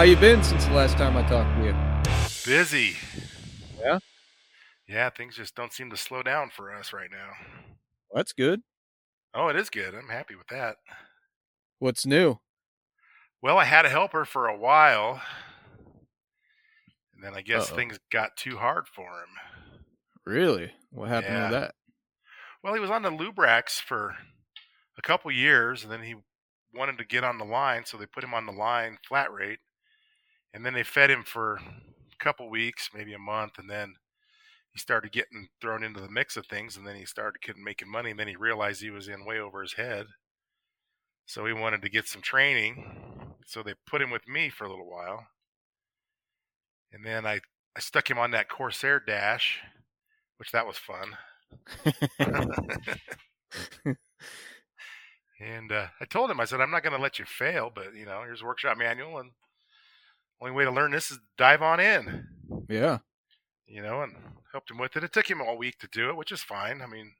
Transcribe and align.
How 0.00 0.04
you 0.04 0.16
been 0.16 0.42
since 0.42 0.64
the 0.64 0.72
last 0.72 0.96
time 0.96 1.14
I 1.14 1.22
talked 1.28 1.54
to 1.58 1.62
you? 1.66 1.74
Busy. 2.46 2.96
Yeah? 3.78 3.98
Yeah, 4.88 5.10
things 5.10 5.36
just 5.36 5.54
don't 5.54 5.74
seem 5.74 5.90
to 5.90 5.96
slow 5.98 6.22
down 6.22 6.48
for 6.48 6.74
us 6.74 6.94
right 6.94 7.10
now. 7.10 7.32
Well, 8.08 8.14
that's 8.14 8.32
good. 8.32 8.62
Oh, 9.34 9.48
it 9.48 9.56
is 9.56 9.68
good. 9.68 9.94
I'm 9.94 10.08
happy 10.08 10.36
with 10.36 10.46
that. 10.46 10.76
What's 11.80 12.06
new? 12.06 12.38
Well, 13.42 13.58
I 13.58 13.64
had 13.64 13.84
a 13.84 13.90
helper 13.90 14.24
for 14.24 14.48
a 14.48 14.56
while, 14.56 15.20
and 17.14 17.22
then 17.22 17.34
I 17.34 17.42
guess 17.42 17.68
Uh-oh. 17.68 17.76
things 17.76 17.98
got 18.10 18.38
too 18.38 18.56
hard 18.56 18.88
for 18.88 19.02
him. 19.02 19.82
Really? 20.24 20.72
What 20.92 21.10
happened 21.10 21.34
Yeah. 21.34 21.42
with 21.50 21.60
that? 21.60 21.74
Well, 22.62 22.72
he 22.72 22.80
was 22.80 22.90
on 22.90 23.02
the 23.02 23.10
lube 23.10 23.38
racks 23.38 23.78
for 23.78 24.16
a 24.96 25.02
couple 25.02 25.30
years, 25.30 25.82
and 25.82 25.92
then 25.92 26.04
he 26.04 26.14
wanted 26.72 26.96
to 26.96 27.04
get 27.04 27.22
on 27.22 27.36
the 27.36 27.44
line, 27.44 27.84
so 27.84 27.98
they 27.98 28.06
put 28.06 28.24
him 28.24 28.32
on 28.32 28.46
the 28.46 28.52
line 28.52 28.96
flat 29.06 29.30
rate, 29.30 29.58
and 30.52 30.64
then 30.64 30.74
they 30.74 30.82
fed 30.82 31.10
him 31.10 31.22
for 31.24 31.56
a 31.56 32.24
couple 32.24 32.48
weeks, 32.50 32.90
maybe 32.94 33.12
a 33.12 33.18
month, 33.18 33.58
and 33.58 33.68
then 33.68 33.94
he 34.72 34.78
started 34.78 35.12
getting 35.12 35.48
thrown 35.60 35.82
into 35.82 36.00
the 36.00 36.10
mix 36.10 36.36
of 36.36 36.46
things, 36.46 36.76
and 36.76 36.86
then 36.86 36.96
he 36.96 37.04
started 37.04 37.40
making 37.56 37.90
money, 37.90 38.10
and 38.10 38.20
then 38.20 38.28
he 38.28 38.36
realized 38.36 38.80
he 38.80 38.90
was 38.90 39.08
in 39.08 39.24
way 39.24 39.38
over 39.38 39.62
his 39.62 39.74
head. 39.74 40.06
So 41.26 41.46
he 41.46 41.52
wanted 41.52 41.82
to 41.82 41.88
get 41.88 42.08
some 42.08 42.22
training, 42.22 43.34
so 43.46 43.62
they 43.62 43.74
put 43.86 44.02
him 44.02 44.10
with 44.10 44.26
me 44.28 44.48
for 44.48 44.64
a 44.64 44.68
little 44.70 44.88
while, 44.90 45.26
and 46.92 47.04
then 47.04 47.26
I 47.26 47.40
I 47.76 47.80
stuck 47.80 48.10
him 48.10 48.18
on 48.18 48.32
that 48.32 48.48
Corsair 48.48 49.00
dash, 49.00 49.60
which 50.38 50.52
that 50.52 50.66
was 50.66 50.76
fun. 50.76 51.16
and 55.40 55.72
uh, 55.72 55.86
I 56.00 56.04
told 56.04 56.30
him, 56.30 56.40
I 56.40 56.44
said, 56.44 56.60
I'm 56.60 56.70
not 56.70 56.82
going 56.82 56.96
to 56.96 57.02
let 57.02 57.18
you 57.18 57.24
fail, 57.24 57.70
but 57.74 57.94
you 57.94 58.04
know, 58.04 58.22
here's 58.24 58.42
a 58.42 58.44
workshop 58.44 58.76
manual, 58.76 59.18
and 59.18 59.30
only 60.40 60.54
way 60.54 60.64
to 60.64 60.70
learn 60.70 60.92
this 60.92 61.10
is 61.10 61.18
to 61.18 61.22
dive 61.36 61.62
on 61.62 61.80
in. 61.80 62.26
yeah. 62.68 62.98
You 63.66 63.82
know, 63.82 64.02
and 64.02 64.14
helped 64.52 64.70
him 64.70 64.78
with 64.78 64.96
it. 64.96 65.04
It 65.04 65.12
took 65.12 65.30
him 65.30 65.40
all 65.40 65.56
week 65.56 65.78
to 65.78 65.88
do 65.88 66.10
it, 66.10 66.16
which 66.16 66.32
is 66.32 66.42
fine. 66.42 66.82
I 66.82 66.86
mean, 66.86 67.12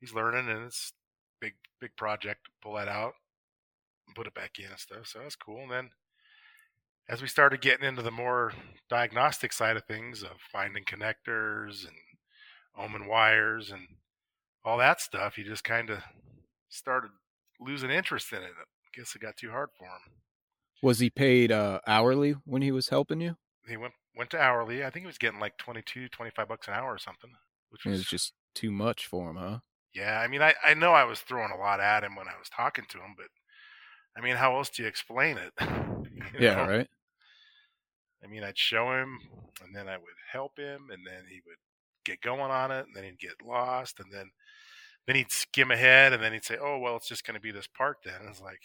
he's 0.00 0.14
learning, 0.14 0.48
and 0.48 0.66
it's 0.66 0.92
big, 1.40 1.54
big 1.80 1.96
project 1.96 2.44
to 2.44 2.50
pull 2.62 2.74
that 2.74 2.88
out 2.88 3.14
and 4.06 4.14
put 4.14 4.26
it 4.26 4.34
back 4.34 4.58
in 4.58 4.66
and 4.66 4.78
stuff. 4.78 5.06
So 5.06 5.20
that's 5.20 5.36
cool. 5.36 5.62
And 5.62 5.70
then 5.70 5.90
as 7.08 7.22
we 7.22 7.28
started 7.28 7.60
getting 7.60 7.86
into 7.86 8.02
the 8.02 8.10
more 8.10 8.52
diagnostic 8.88 9.52
side 9.52 9.76
of 9.76 9.84
things, 9.84 10.22
of 10.22 10.36
finding 10.52 10.84
connectors 10.84 11.86
and 11.86 11.96
ohming 12.78 13.08
wires 13.08 13.70
and 13.70 13.82
all 14.64 14.78
that 14.78 15.00
stuff, 15.00 15.34
he 15.34 15.42
just 15.42 15.64
kind 15.64 15.90
of 15.90 15.98
started 16.68 17.10
losing 17.60 17.90
interest 17.90 18.32
in 18.32 18.42
it. 18.42 18.52
I 18.58 18.64
guess 18.94 19.14
it 19.14 19.22
got 19.22 19.36
too 19.36 19.50
hard 19.50 19.70
for 19.78 19.86
him. 19.86 20.12
Was 20.82 20.98
he 20.98 21.10
paid 21.10 21.52
uh, 21.52 21.80
hourly 21.86 22.32
when 22.44 22.62
he 22.62 22.72
was 22.72 22.88
helping 22.88 23.20
you? 23.20 23.36
He 23.68 23.76
went 23.76 23.94
went 24.16 24.30
to 24.32 24.40
hourly. 24.40 24.84
I 24.84 24.90
think 24.90 25.04
he 25.04 25.06
was 25.06 25.16
getting 25.16 25.38
like 25.38 25.58
22, 25.58 26.08
25 26.08 26.48
bucks 26.48 26.66
an 26.66 26.74
hour 26.74 26.92
or 26.92 26.98
something, 26.98 27.36
which 27.68 27.84
It 27.84 27.88
was 27.88 28.04
was 28.04 28.06
just 28.06 28.34
too 28.54 28.70
much 28.70 29.04
for 29.06 29.30
him, 29.30 29.36
huh? 29.36 29.60
yeah. 29.94 30.20
I 30.20 30.28
mean, 30.28 30.42
I 30.42 30.54
I 30.62 30.74
know 30.74 30.92
I 30.92 31.04
was 31.04 31.20
throwing 31.20 31.52
a 31.52 31.56
lot 31.56 31.80
at 31.80 32.04
him 32.04 32.14
when 32.16 32.28
I 32.28 32.36
was 32.38 32.48
talking 32.48 32.84
to 32.90 32.98
him, 32.98 33.14
but 33.16 33.28
I 34.16 34.22
mean, 34.22 34.36
how 34.36 34.56
else 34.56 34.70
do 34.70 34.82
you 34.82 34.88
explain 34.88 35.38
it? 35.38 35.54
You 36.34 36.38
Yeah, 36.38 36.54
know? 36.54 36.66
right. 36.66 36.88
I 38.22 38.26
mean, 38.26 38.42
I'd 38.42 38.58
show 38.58 38.92
him, 38.92 39.20
and 39.62 39.74
then 39.74 39.88
I 39.88 39.96
would 39.96 40.14
help 40.30 40.58
him, 40.58 40.90
and 40.90 41.06
then 41.06 41.26
he 41.28 41.40
would 41.46 41.58
get 42.04 42.20
going 42.20 42.50
on 42.50 42.70
it, 42.70 42.86
and 42.86 42.94
then 42.94 43.04
he'd 43.04 43.18
get 43.18 43.42
lost, 43.42 44.00
and 44.00 44.12
then 44.12 44.30
then 45.06 45.16
he'd 45.16 45.32
skim 45.32 45.70
ahead, 45.70 46.12
and 46.14 46.22
then 46.22 46.32
he'd 46.34 46.44
say, 46.44 46.58
"Oh, 46.58 46.78
well, 46.78 46.96
it's 46.96 47.08
just 47.08 47.24
going 47.26 47.34
to 47.36 47.40
be 47.40 47.52
this 47.52 47.66
part." 47.68 47.98
Then 48.04 48.20
and 48.22 48.30
it's 48.30 48.40
like 48.40 48.62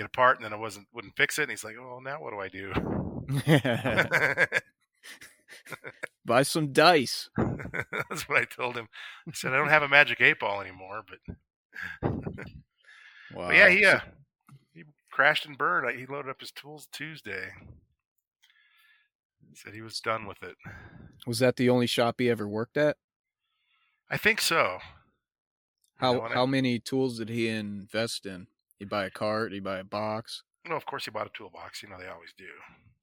get 0.00 0.06
a 0.06 0.10
part, 0.10 0.36
and 0.36 0.44
then 0.44 0.52
I 0.52 0.56
wasn't 0.56 0.86
wouldn't 0.94 1.16
fix 1.16 1.38
it, 1.38 1.42
and 1.42 1.50
he's 1.50 1.64
like, 1.64 1.76
"Oh, 1.78 2.00
now 2.02 2.20
what 2.20 2.30
do 2.32 2.40
I 2.40 2.48
do?" 2.48 2.72
Buy 6.24 6.42
some 6.42 6.72
dice. 6.72 7.28
That's 7.36 8.28
what 8.28 8.38
I 8.40 8.44
told 8.44 8.76
him. 8.76 8.88
I 9.28 9.32
said, 9.32 9.52
"I 9.52 9.56
don't 9.56 9.68
have 9.68 9.82
a 9.82 9.88
magic 9.88 10.20
eight 10.20 10.38
ball 10.38 10.60
anymore," 10.60 11.02
but, 11.08 11.18
Wow. 12.02 12.18
but 13.48 13.54
yeah, 13.56 13.68
he 13.68 13.84
uh, 13.84 14.00
he 14.72 14.84
crashed 15.10 15.46
and 15.46 15.58
burned. 15.58 15.98
He 15.98 16.06
loaded 16.06 16.30
up 16.30 16.40
his 16.40 16.50
tools 16.52 16.88
Tuesday. 16.92 17.50
Said 19.54 19.74
he 19.74 19.82
was 19.82 19.98
done 20.00 20.26
with 20.26 20.42
it. 20.44 20.54
was 21.26 21.40
that 21.40 21.56
the 21.56 21.68
only 21.68 21.86
shop 21.88 22.16
he 22.20 22.30
ever 22.30 22.46
worked 22.46 22.76
at? 22.76 22.96
I 24.08 24.16
think 24.16 24.40
so. 24.40 24.74
You 24.74 24.78
How 25.96 26.12
know, 26.12 26.24
and 26.24 26.32
I- 26.32 26.36
how 26.36 26.46
many 26.46 26.78
tools 26.78 27.18
did 27.18 27.28
he 27.28 27.48
invest 27.48 28.26
in? 28.26 28.46
He 28.80 28.86
buy 28.86 29.04
a 29.04 29.10
cart? 29.10 29.52
He 29.52 29.60
buy 29.60 29.78
a 29.78 29.84
box? 29.84 30.42
No, 30.66 30.74
of 30.74 30.86
course 30.86 31.04
he 31.04 31.10
bought 31.10 31.26
a 31.26 31.30
toolbox. 31.36 31.82
You 31.82 31.90
know 31.90 31.98
they 32.00 32.08
always 32.08 32.32
do. 32.36 32.48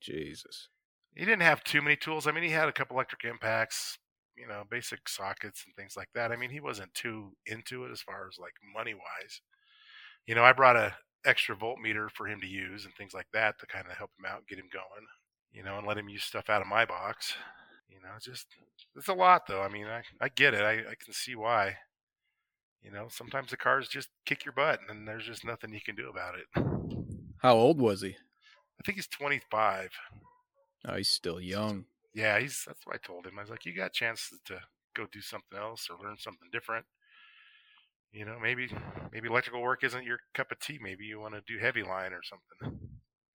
Jesus. 0.01 0.69
He 1.15 1.23
didn't 1.23 1.43
have 1.43 1.63
too 1.63 1.81
many 1.81 1.95
tools. 1.95 2.27
I 2.27 2.31
mean, 2.31 2.43
he 2.43 2.49
had 2.49 2.67
a 2.67 2.73
couple 2.73 2.95
electric 2.95 3.23
impacts, 3.23 3.99
you 4.35 4.47
know, 4.47 4.63
basic 4.69 5.07
sockets 5.07 5.63
and 5.65 5.75
things 5.75 5.95
like 5.95 6.09
that. 6.15 6.31
I 6.31 6.35
mean, 6.35 6.49
he 6.49 6.59
wasn't 6.59 6.93
too 6.93 7.31
into 7.45 7.85
it 7.85 7.91
as 7.91 8.01
far 8.01 8.27
as 8.27 8.37
like 8.39 8.53
money 8.75 8.95
wise. 8.95 9.41
You 10.25 10.35
know, 10.35 10.43
I 10.43 10.51
brought 10.51 10.75
a 10.75 10.95
extra 11.25 11.55
voltmeter 11.55 12.09
for 12.11 12.27
him 12.27 12.41
to 12.41 12.47
use 12.47 12.85
and 12.85 12.93
things 12.95 13.13
like 13.13 13.27
that 13.33 13.59
to 13.59 13.67
kind 13.67 13.85
of 13.89 13.97
help 13.97 14.11
him 14.19 14.25
out, 14.25 14.47
get 14.47 14.59
him 14.59 14.69
going. 14.73 15.05
You 15.51 15.63
know, 15.63 15.77
and 15.77 15.87
let 15.87 15.97
him 15.97 16.09
use 16.09 16.23
stuff 16.23 16.49
out 16.49 16.61
of 16.61 16.67
my 16.67 16.85
box. 16.85 17.35
You 17.89 18.01
know, 18.01 18.09
just 18.21 18.47
it's 18.95 19.07
a 19.07 19.13
lot 19.13 19.43
though. 19.47 19.61
I 19.61 19.69
mean, 19.69 19.85
I 19.85 20.01
I 20.19 20.29
get 20.29 20.55
it. 20.55 20.61
I 20.61 20.79
I 20.79 20.95
can 21.03 21.13
see 21.13 21.35
why. 21.35 21.77
You 22.87 22.93
know, 22.93 23.07
sometimes 23.09 23.49
the 23.51 23.57
cars 23.57 23.89
just 23.89 24.07
kick 24.25 24.45
your 24.45 24.53
butt, 24.53 24.79
and 24.87 25.05
there's 25.05 25.25
just 25.25 25.43
nothing 25.43 25.73
you 25.73 25.81
can 25.81 25.95
do 25.95 26.09
about 26.09 26.35
it. 26.35 26.45
How 27.41 27.57
old 27.57 27.81
was 27.81 27.99
he? 27.99 28.15
I 28.79 28.83
think 28.85 28.95
he's 28.95 29.07
25. 29.07 29.89
Oh, 30.87 30.95
he's 30.95 31.09
still 31.09 31.41
young. 31.41 31.83
Yeah, 32.13 32.39
he's 32.39 32.63
that's 32.65 32.85
what 32.85 32.95
I 32.95 33.05
told 33.05 33.25
him. 33.25 33.37
I 33.37 33.41
was 33.41 33.49
like, 33.49 33.65
you 33.65 33.75
got 33.75 33.91
chances 33.91 34.39
to 34.45 34.61
go 34.95 35.05
do 35.11 35.19
something 35.19 35.59
else 35.59 35.89
or 35.89 36.01
learn 36.01 36.15
something 36.17 36.47
different. 36.53 36.85
You 38.13 38.23
know, 38.23 38.39
maybe 38.41 38.69
maybe 39.11 39.27
electrical 39.27 39.61
work 39.61 39.83
isn't 39.83 40.05
your 40.05 40.19
cup 40.33 40.53
of 40.53 40.59
tea. 40.61 40.79
Maybe 40.81 41.03
you 41.03 41.19
want 41.19 41.33
to 41.33 41.41
do 41.45 41.59
heavy 41.59 41.83
line 41.83 42.13
or 42.13 42.21
something. 42.23 42.79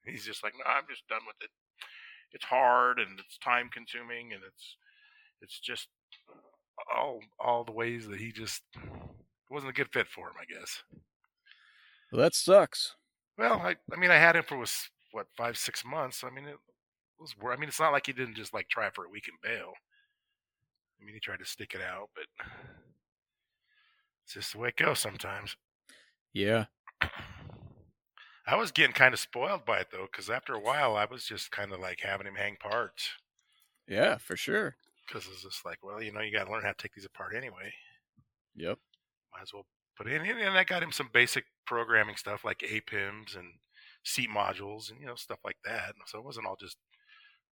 He's 0.07 0.25
just 0.25 0.43
like, 0.43 0.55
no, 0.55 0.65
I'm 0.65 0.85
just 0.89 1.07
done 1.09 1.27
with 1.27 1.37
it. 1.43 1.51
It's 2.33 2.47
hard 2.47 2.99
and 2.99 3.21
it's 3.21 3.37
time 3.37 3.69
consuming 3.71 4.33
and 4.33 4.41
it's 4.47 4.77
it's 5.43 5.61
just 5.61 5.89
all 6.97 7.21
all 7.39 7.65
the 7.65 7.73
ways 7.73 8.09
that 8.09 8.19
he 8.19 8.33
just 8.33 8.63
wasn't 9.53 9.71
a 9.71 9.75
good 9.75 9.93
fit 9.93 10.09
for 10.09 10.29
him, 10.29 10.35
I 10.41 10.45
guess. 10.45 10.83
Well, 12.11 12.21
that 12.21 12.35
sucks. 12.35 12.95
Well, 13.39 13.55
I 13.55 13.77
I 13.93 13.97
mean, 13.97 14.11
I 14.11 14.17
had 14.17 14.37
him 14.37 14.45
for 14.45 14.57
was 14.57 14.91
what 15.13 15.27
five 15.37 15.57
six 15.57 15.85
months. 15.85 16.23
I 16.25 16.31
mean, 16.31 16.47
it 16.47 16.57
was. 17.19 17.35
I 17.51 17.57
mean, 17.57 17.69
it's 17.69 17.81
not 17.81 17.93
like 17.93 18.07
he 18.07 18.13
didn't 18.13 18.37
just 18.37 18.55
like 18.55 18.69
try 18.69 18.91
for 18.91 19.05
a 19.05 19.11
week 19.11 19.29
and 19.29 19.39
bail. 19.43 19.73
I 21.01 21.05
mean, 21.05 21.15
he 21.15 21.21
tried 21.21 21.41
to 21.41 21.47
stick 21.47 21.75
it 21.75 21.81
out, 21.81 22.11
but 22.15 22.27
it's 24.25 24.35
just 24.35 24.53
the 24.53 24.59
way 24.59 24.69
it 24.69 24.77
goes 24.77 24.99
sometimes. 24.99 25.57
Yeah. 26.33 26.67
I 28.47 28.57
was 28.57 28.73
getting 28.73 28.93
kind 28.93 29.15
of 29.15 29.21
spoiled 29.21 29.65
by 29.65 29.79
it 29.81 29.89
though, 29.93 30.09
because 30.11 30.29
after 30.29 30.55
a 30.55 30.61
while, 30.61 30.97
I 30.97 31.05
was 31.05 31.25
just 31.25 31.51
kind 31.51 31.73
of 31.73 31.81
like 31.81 32.01
having 32.01 32.27
him 32.27 32.35
hang 32.35 32.57
parts. 32.57 33.09
Yeah, 33.89 34.19
for 34.19 34.37
sure. 34.37 34.77
Because 35.07 35.27
it's 35.27 35.43
just 35.43 35.65
like, 35.65 35.79
well, 35.83 36.03
you 36.03 36.13
know, 36.13 36.21
you 36.21 36.33
got 36.33 36.45
to 36.45 36.53
learn 36.53 36.63
how 36.63 36.71
to 36.73 36.77
take 36.79 36.95
these 36.95 37.05
apart 37.05 37.35
anyway. 37.37 37.73
Yep. 38.57 38.79
Might 39.33 39.43
as 39.43 39.53
well 39.53 39.67
put 39.97 40.07
it 40.07 40.21
in. 40.21 40.39
And 40.39 40.59
I 40.59 40.65
got 40.65 40.83
him 40.83 40.93
some 40.93 41.11
basic 41.13 41.45
programming 41.67 42.17
stuff 42.17 42.45
like 42.45 42.59
APIMs 42.63 43.37
and 43.37 43.55
seat 44.05 44.29
modules 44.35 44.91
and 44.91 45.01
you 45.01 45.07
know 45.07 45.15
stuff 45.15 45.39
like 45.45 45.59
that. 45.65 45.95
So 46.07 46.19
it 46.19 46.25
wasn't 46.25 46.47
all 46.47 46.57
just 46.59 46.77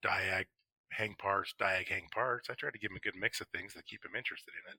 diag 0.04 0.44
hang 0.92 1.14
parts, 1.18 1.54
diag 1.60 1.88
hang 1.88 2.08
parts. 2.12 2.48
I 2.50 2.54
tried 2.54 2.72
to 2.72 2.78
give 2.78 2.90
him 2.90 2.96
a 2.96 3.00
good 3.00 3.18
mix 3.18 3.40
of 3.40 3.46
things 3.48 3.74
to 3.74 3.82
keep 3.82 4.04
him 4.04 4.16
interested 4.16 4.52
in 4.66 4.72
it. 4.72 4.78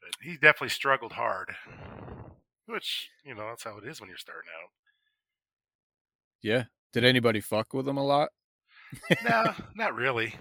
But 0.00 0.10
he 0.22 0.34
definitely 0.34 0.70
struggled 0.70 1.12
hard, 1.12 1.54
which 2.66 3.10
you 3.24 3.34
know 3.34 3.46
that's 3.48 3.64
how 3.64 3.78
it 3.78 3.86
is 3.86 4.00
when 4.00 4.08
you're 4.08 4.18
starting 4.18 4.50
out. 4.62 4.70
Yeah. 6.42 6.64
Did 6.92 7.04
anybody 7.04 7.40
fuck 7.40 7.74
with 7.74 7.86
him 7.86 7.98
a 7.98 8.04
lot? 8.04 8.30
no, 9.24 9.52
not 9.74 9.94
really. 9.94 10.34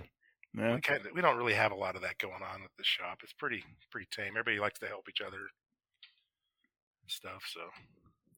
No. 0.58 0.74
We 0.76 0.82
kind 0.82 1.06
of, 1.06 1.12
we 1.14 1.22
don't 1.22 1.38
really 1.38 1.54
have 1.54 1.72
a 1.72 1.76
lot 1.76 1.96
of 1.96 2.02
that 2.02 2.18
going 2.18 2.34
on 2.42 2.64
at 2.64 2.72
the 2.78 2.84
shop. 2.84 3.20
It's 3.24 3.32
pretty 3.34 3.64
pretty 3.92 4.08
tame. 4.12 4.30
Everybody 4.30 4.60
likes 4.60 4.80
to 4.80 4.88
help 4.88 5.08
each 5.08 5.22
other 5.22 5.38
and 5.38 7.12
stuff. 7.12 7.44
So 7.54 7.62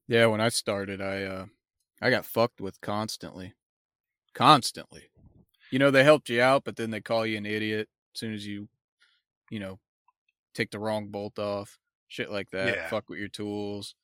Yeah, 0.06 0.26
when 0.26 0.40
I 0.40 0.50
started, 0.50 1.00
I 1.00 1.22
uh 1.22 1.46
I 2.02 2.10
got 2.10 2.26
fucked 2.26 2.60
with 2.60 2.80
constantly. 2.82 3.54
Constantly. 4.34 5.08
You 5.70 5.78
know, 5.78 5.90
they 5.90 6.04
helped 6.04 6.28
you 6.28 6.42
out, 6.42 6.64
but 6.64 6.76
then 6.76 6.90
they 6.90 7.00
call 7.00 7.24
you 7.24 7.38
an 7.38 7.46
idiot 7.46 7.88
as 8.14 8.20
soon 8.20 8.34
as 8.34 8.46
you, 8.46 8.68
you 9.50 9.60
know, 9.60 9.78
take 10.54 10.70
the 10.70 10.78
wrong 10.78 11.08
bolt 11.08 11.38
off, 11.38 11.78
shit 12.08 12.30
like 12.30 12.50
that. 12.50 12.74
Yeah. 12.74 12.88
Fuck 12.88 13.08
with 13.08 13.18
your 13.18 13.28
tools. 13.28 13.94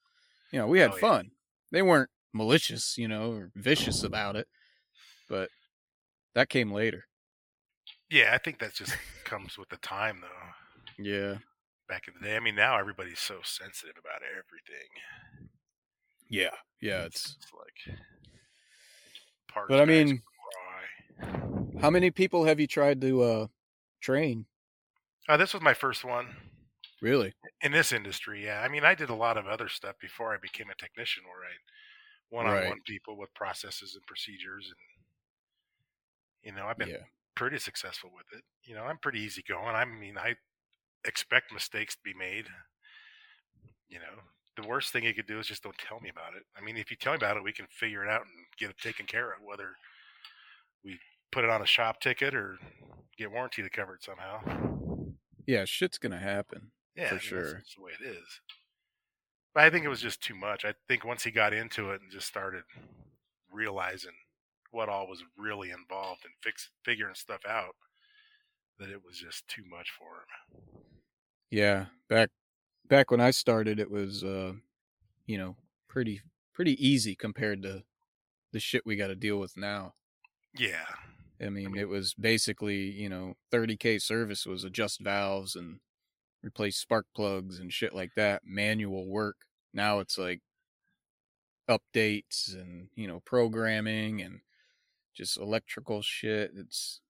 You 0.52 0.60
know, 0.60 0.69
we 0.69 0.78
had 0.78 0.92
Oh, 0.92 0.94
yeah. 0.94 1.00
fun. 1.00 1.30
They 1.72 1.82
weren't 1.82 2.10
malicious, 2.32 2.96
you 2.96 3.08
know, 3.08 3.32
or 3.32 3.50
vicious 3.56 4.02
about 4.04 4.36
it, 4.36 4.46
but 5.28 5.50
that 6.34 6.48
came 6.48 6.70
later. 6.72 7.04
Yeah, 8.11 8.31
I 8.32 8.38
think 8.38 8.58
that 8.61 8.75
just 8.75 8.97
comes 9.25 9.58
with 9.58 9.69
the 9.69 9.76
time 9.79 10.20
though. 10.20 11.03
Yeah. 11.03 11.38
Back 11.88 12.08
in 12.08 12.14
the 12.20 12.26
day, 12.26 12.37
I 12.37 12.41
mean, 12.41 12.56
now 12.56 12.79
everybody's 12.79 13.20
so 13.20 13.41
sensitive 13.44 13.97
about 13.99 14.23
everything. 14.23 14.88
Yeah. 16.29 16.50
Yeah, 16.81 17.05
it's 17.05 17.37
It's 17.41 17.53
like. 17.53 17.99
But 19.69 19.81
I 19.81 19.85
mean, 19.87 20.23
cry. 21.19 21.31
how 21.81 21.88
many 21.91 22.11
people 22.11 22.44
have 22.44 22.61
you 22.61 22.67
tried 22.67 23.00
to 23.00 23.23
uh 23.23 23.47
train? 24.00 24.47
Uh, 25.29 25.37
this 25.37 25.55
was 25.55 25.62
my 25.62 25.75
first 25.75 26.05
one 26.05 26.37
Really? 27.00 27.32
in 27.62 27.73
this 27.73 27.91
industry. 27.93 28.44
Yeah, 28.44 28.61
I 28.61 28.69
mean, 28.69 28.85
I 28.85 28.94
did 28.94 29.08
a 29.11 29.14
lot 29.14 29.37
of 29.38 29.47
other 29.47 29.69
stuff 29.69 29.97
before 30.00 30.35
I 30.35 30.38
became 30.38 30.69
a 30.70 30.75
technician, 30.75 31.25
where 31.25 31.44
I 31.49 31.55
one-on-one 32.29 32.81
people 32.85 33.17
with 33.17 33.32
processes 33.35 33.94
and 33.94 34.05
procedures, 34.06 34.67
and 34.67 34.76
you 36.43 36.53
know, 36.53 36.67
I've 36.67 36.79
been 36.79 36.88
Yeah. 36.91 37.05
Pretty 37.36 37.58
successful 37.58 38.10
with 38.14 38.26
it. 38.36 38.42
You 38.64 38.74
know, 38.74 38.82
I'm 38.84 38.98
pretty 38.98 39.20
easygoing. 39.20 39.74
I 39.76 39.84
mean, 39.84 40.18
I 40.18 40.34
expect 41.06 41.52
mistakes 41.52 41.94
to 41.94 42.00
be 42.04 42.14
made. 42.14 42.46
You 43.88 43.98
know, 43.98 44.22
the 44.60 44.66
worst 44.66 44.92
thing 44.92 45.04
you 45.04 45.14
could 45.14 45.26
do 45.26 45.38
is 45.38 45.46
just 45.46 45.62
don't 45.62 45.78
tell 45.78 46.00
me 46.00 46.08
about 46.08 46.34
it. 46.34 46.42
I 46.56 46.60
mean, 46.60 46.76
if 46.76 46.90
you 46.90 46.96
tell 46.96 47.12
me 47.12 47.18
about 47.18 47.36
it, 47.36 47.44
we 47.44 47.52
can 47.52 47.66
figure 47.70 48.02
it 48.04 48.10
out 48.10 48.22
and 48.22 48.30
get 48.58 48.70
it 48.70 48.78
taken 48.78 49.06
care 49.06 49.32
of, 49.32 49.42
whether 49.44 49.70
we 50.84 50.98
put 51.30 51.44
it 51.44 51.50
on 51.50 51.62
a 51.62 51.66
shop 51.66 52.00
ticket 52.00 52.34
or 52.34 52.58
get 53.16 53.30
warranty 53.30 53.62
to 53.62 53.70
cover 53.70 53.94
it 53.94 54.02
somehow. 54.02 54.40
Yeah, 55.46 55.64
shit's 55.64 55.98
gonna 55.98 56.18
happen. 56.18 56.72
Yeah, 56.96 57.08
For 57.08 57.14
I 57.16 57.18
mean, 57.20 57.34
that's 57.34 57.50
sure. 57.50 57.62
the 57.76 57.82
way 57.82 57.92
it 58.00 58.04
is. 58.04 58.40
But 59.54 59.64
I 59.64 59.70
think 59.70 59.84
it 59.84 59.88
was 59.88 60.00
just 60.00 60.22
too 60.22 60.34
much. 60.34 60.64
I 60.64 60.74
think 60.88 61.04
once 61.04 61.24
he 61.24 61.30
got 61.30 61.52
into 61.52 61.90
it 61.90 62.00
and 62.02 62.10
just 62.10 62.26
started 62.26 62.64
realizing 63.50 64.12
what 64.76 64.88
all 64.90 65.08
was 65.08 65.25
really 65.38 65.70
involved 65.70 66.25
in 66.26 66.31
fix 66.43 66.70
figuring 66.84 67.14
stuff 67.17 67.40
out, 67.49 67.75
that 68.78 68.90
it 68.90 69.02
was 69.05 69.19
just 69.19 69.49
too 69.49 69.64
much 69.64 69.90
for 69.90 70.06
him. 70.17 70.62
Yeah, 71.50 71.87
back 72.08 72.31
back 72.87 73.11
when 73.11 73.20
I 73.20 73.31
started, 73.31 73.81
it 73.81 73.90
was 73.90 74.25
uh, 74.25 74.55
you 75.26 75.38
know, 75.38 75.56
pretty 75.88 76.23
pretty 76.55 76.75
easy 76.87 77.17
compared 77.17 77.62
to 77.64 77.84
the 78.52 78.61
shit 78.61 78.87
we 78.87 78.96
got 78.96 79.08
to 79.08 79.17
deal 79.17 79.38
with 79.38 79.56
now. 79.56 79.94
Yeah, 80.58 80.87
I 81.40 81.50
mean, 81.50 81.72
mean- 81.72 81.81
it 81.81 81.88
was 81.88 82.14
basically 82.14 82.90
you 82.90 83.08
know, 83.08 83.34
30k 83.50 83.99
service 83.99 84.46
was 84.46 84.64
adjust 84.64 85.00
valves 85.00 85.55
and 85.56 85.81
replace 86.43 86.79
spark 86.79 87.06
plugs 87.14 87.58
and 87.61 87.72
shit 87.72 87.94
like 87.94 88.14
that, 88.17 88.44
manual 88.46 89.06
work. 89.08 89.46
Now 89.75 90.00
it's 90.00 90.19
like 90.19 90.43
updates 91.69 92.55
and 92.55 92.88
you 92.94 93.06
know, 93.08 93.20
programming 93.20 94.22
and 94.22 94.40
just 95.16 95.36
electrical 95.38 96.02
shit. 96.02 96.52
It's 96.56 97.00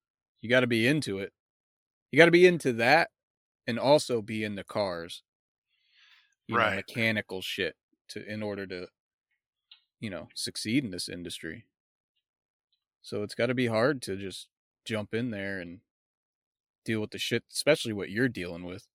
you 0.40 0.48
got 0.48 0.60
to 0.60 0.66
be 0.66 0.86
into 0.86 1.18
it. 1.18 1.32
You 2.12 2.18
got 2.18 2.26
to 2.26 2.30
be 2.32 2.46
into 2.46 2.72
that 2.74 3.10
and 3.66 3.78
also 3.78 4.22
be 4.22 4.44
into 4.44 4.64
cars. 4.64 5.22
You 6.48 6.58
know, 6.58 6.58
Right. 6.58 6.74
mechanical 6.74 7.40
shit 7.42 7.76
to 8.08 8.24
in 8.24 8.42
order 8.42 8.66
to 8.66 8.88
you 10.00 10.10
know, 10.10 10.28
succeed 10.34 10.84
in 10.84 10.90
this 10.90 11.08
industry. 11.08 11.66
So 13.02 13.22
it's 13.22 13.34
got 13.34 13.46
to 13.46 13.54
be 13.54 13.66
hard 13.68 14.02
to 14.02 14.16
just 14.16 14.48
jump 14.84 15.14
in 15.14 15.30
there 15.30 15.60
and 15.60 15.80
deal 16.84 17.00
with 17.00 17.10
the 17.10 17.18
shit, 17.18 17.44
especially 17.52 17.92
what 17.92 18.10
you're 18.10 18.28
dealing 18.28 18.64
with. 18.64 18.86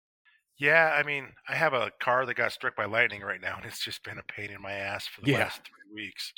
yeah. 0.57 0.91
I 0.95 1.03
mean, 1.03 1.33
I 1.47 1.55
have 1.55 1.73
a 1.73 1.91
car 1.99 2.25
that 2.25 2.35
got 2.35 2.51
struck 2.51 2.75
by 2.75 2.85
lightning 2.85 3.21
right 3.21 3.41
now, 3.41 3.57
and 3.57 3.65
it's 3.65 3.83
just 3.83 4.03
been 4.03 4.17
a 4.17 4.23
pain 4.23 4.51
in 4.51 4.61
my 4.61 4.73
ass 4.73 5.07
for 5.07 5.21
the 5.21 5.27
Yeah. 5.27 5.37
last 5.37 5.61
three 5.65 5.93
weeks. 5.93 6.33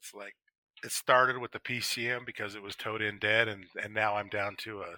It's 0.00 0.14
like 0.14 0.34
it 0.84 0.92
started 0.92 1.38
with 1.38 1.52
the 1.52 1.60
PCM 1.60 2.24
because 2.24 2.54
it 2.54 2.62
was 2.62 2.76
towed 2.76 3.02
in 3.02 3.18
dead, 3.18 3.48
and 3.48 3.64
and 3.82 3.94
now 3.94 4.16
I'm 4.16 4.28
down 4.28 4.56
to 4.58 4.80
a 4.80 4.96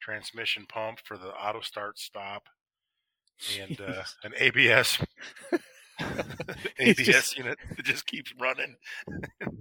transmission 0.00 0.66
pump 0.68 1.00
for 1.04 1.18
the 1.18 1.28
auto 1.28 1.60
start 1.60 1.98
stop 1.98 2.44
and 3.60 3.80
uh, 3.80 4.02
an 4.24 4.32
ABS 4.38 4.98
ABS 6.78 6.96
just- 7.06 7.38
unit 7.38 7.58
that 7.76 7.84
just 7.84 8.06
keeps 8.06 8.32
running. 8.40 8.76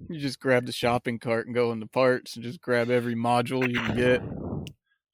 You 0.09 0.19
just 0.19 0.39
grab 0.39 0.65
the 0.65 0.71
shopping 0.71 1.19
cart 1.19 1.47
and 1.47 1.55
go 1.55 1.71
into 1.71 1.87
parts 1.87 2.35
and 2.35 2.43
just 2.43 2.61
grab 2.61 2.89
every 2.89 3.15
module 3.15 3.67
you 3.67 3.79
can 3.79 3.95
get. 3.95 4.21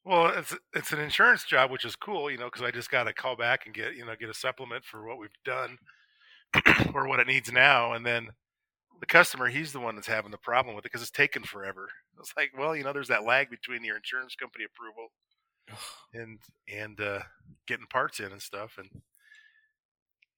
Well, 0.04 0.26
it's 0.36 0.54
it's 0.74 0.92
an 0.92 1.00
insurance 1.00 1.44
job, 1.44 1.70
which 1.70 1.84
is 1.84 1.96
cool, 1.96 2.30
you 2.30 2.36
know, 2.36 2.46
because 2.46 2.62
I 2.62 2.70
just 2.70 2.90
got 2.90 3.04
to 3.04 3.12
call 3.14 3.36
back 3.36 3.64
and 3.64 3.74
get 3.74 3.94
you 3.96 4.04
know 4.04 4.14
get 4.18 4.28
a 4.28 4.34
supplement 4.34 4.84
for 4.84 5.06
what 5.06 5.18
we've 5.18 5.30
done 5.44 5.78
or 6.94 7.08
what 7.08 7.20
it 7.20 7.26
needs 7.26 7.50
now, 7.50 7.92
and 7.94 8.04
then 8.04 8.28
the 9.00 9.06
customer 9.06 9.48
he's 9.48 9.72
the 9.72 9.80
one 9.80 9.94
that's 9.94 10.06
having 10.06 10.30
the 10.30 10.38
problem 10.38 10.74
with 10.74 10.84
it 10.84 10.90
because 10.90 11.02
it's 11.02 11.10
taken 11.10 11.42
forever. 11.42 11.88
It's 12.18 12.32
like, 12.36 12.52
well, 12.56 12.74
you 12.76 12.84
know, 12.84 12.92
there's 12.92 13.08
that 13.08 13.24
lag 13.24 13.50
between 13.50 13.84
your 13.84 13.96
insurance 13.96 14.34
company 14.34 14.64
approval 14.64 15.08
and 16.12 16.38
and 16.72 17.00
uh, 17.00 17.20
getting 17.66 17.86
parts 17.86 18.20
in 18.20 18.32
and 18.32 18.42
stuff, 18.42 18.78
and 18.78 18.88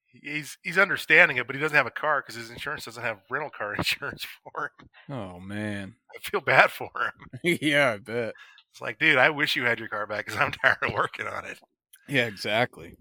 he's 0.07 0.57
he's 0.63 0.77
understanding 0.77 1.37
it, 1.37 1.47
but 1.47 1.55
he 1.55 1.61
doesn't 1.61 1.75
have 1.75 1.85
a 1.85 1.91
car 1.91 2.21
because 2.21 2.35
his 2.35 2.49
insurance 2.49 2.85
doesn't 2.85 3.03
have 3.03 3.19
rental 3.29 3.49
car 3.49 3.75
insurance 3.77 4.25
for 4.43 4.71
him. 4.79 4.89
Oh 5.09 5.39
man. 5.39 5.95
I 6.15 6.19
feel 6.19 6.41
bad 6.41 6.71
for 6.71 6.89
him. 6.95 7.57
yeah, 7.61 7.93
I 7.93 7.97
bet. 7.97 8.33
It's 8.71 8.81
like, 8.81 8.99
dude, 8.99 9.17
I 9.17 9.29
wish 9.29 9.55
you 9.55 9.65
had 9.65 9.79
your 9.79 9.87
car 9.89 10.07
back 10.07 10.25
because 10.25 10.39
I'm 10.39 10.51
tired 10.63 10.77
of 10.81 10.93
working 10.93 11.27
on 11.27 11.45
it. 11.45 11.59
Yeah, 12.07 12.25
exactly. 12.25 12.95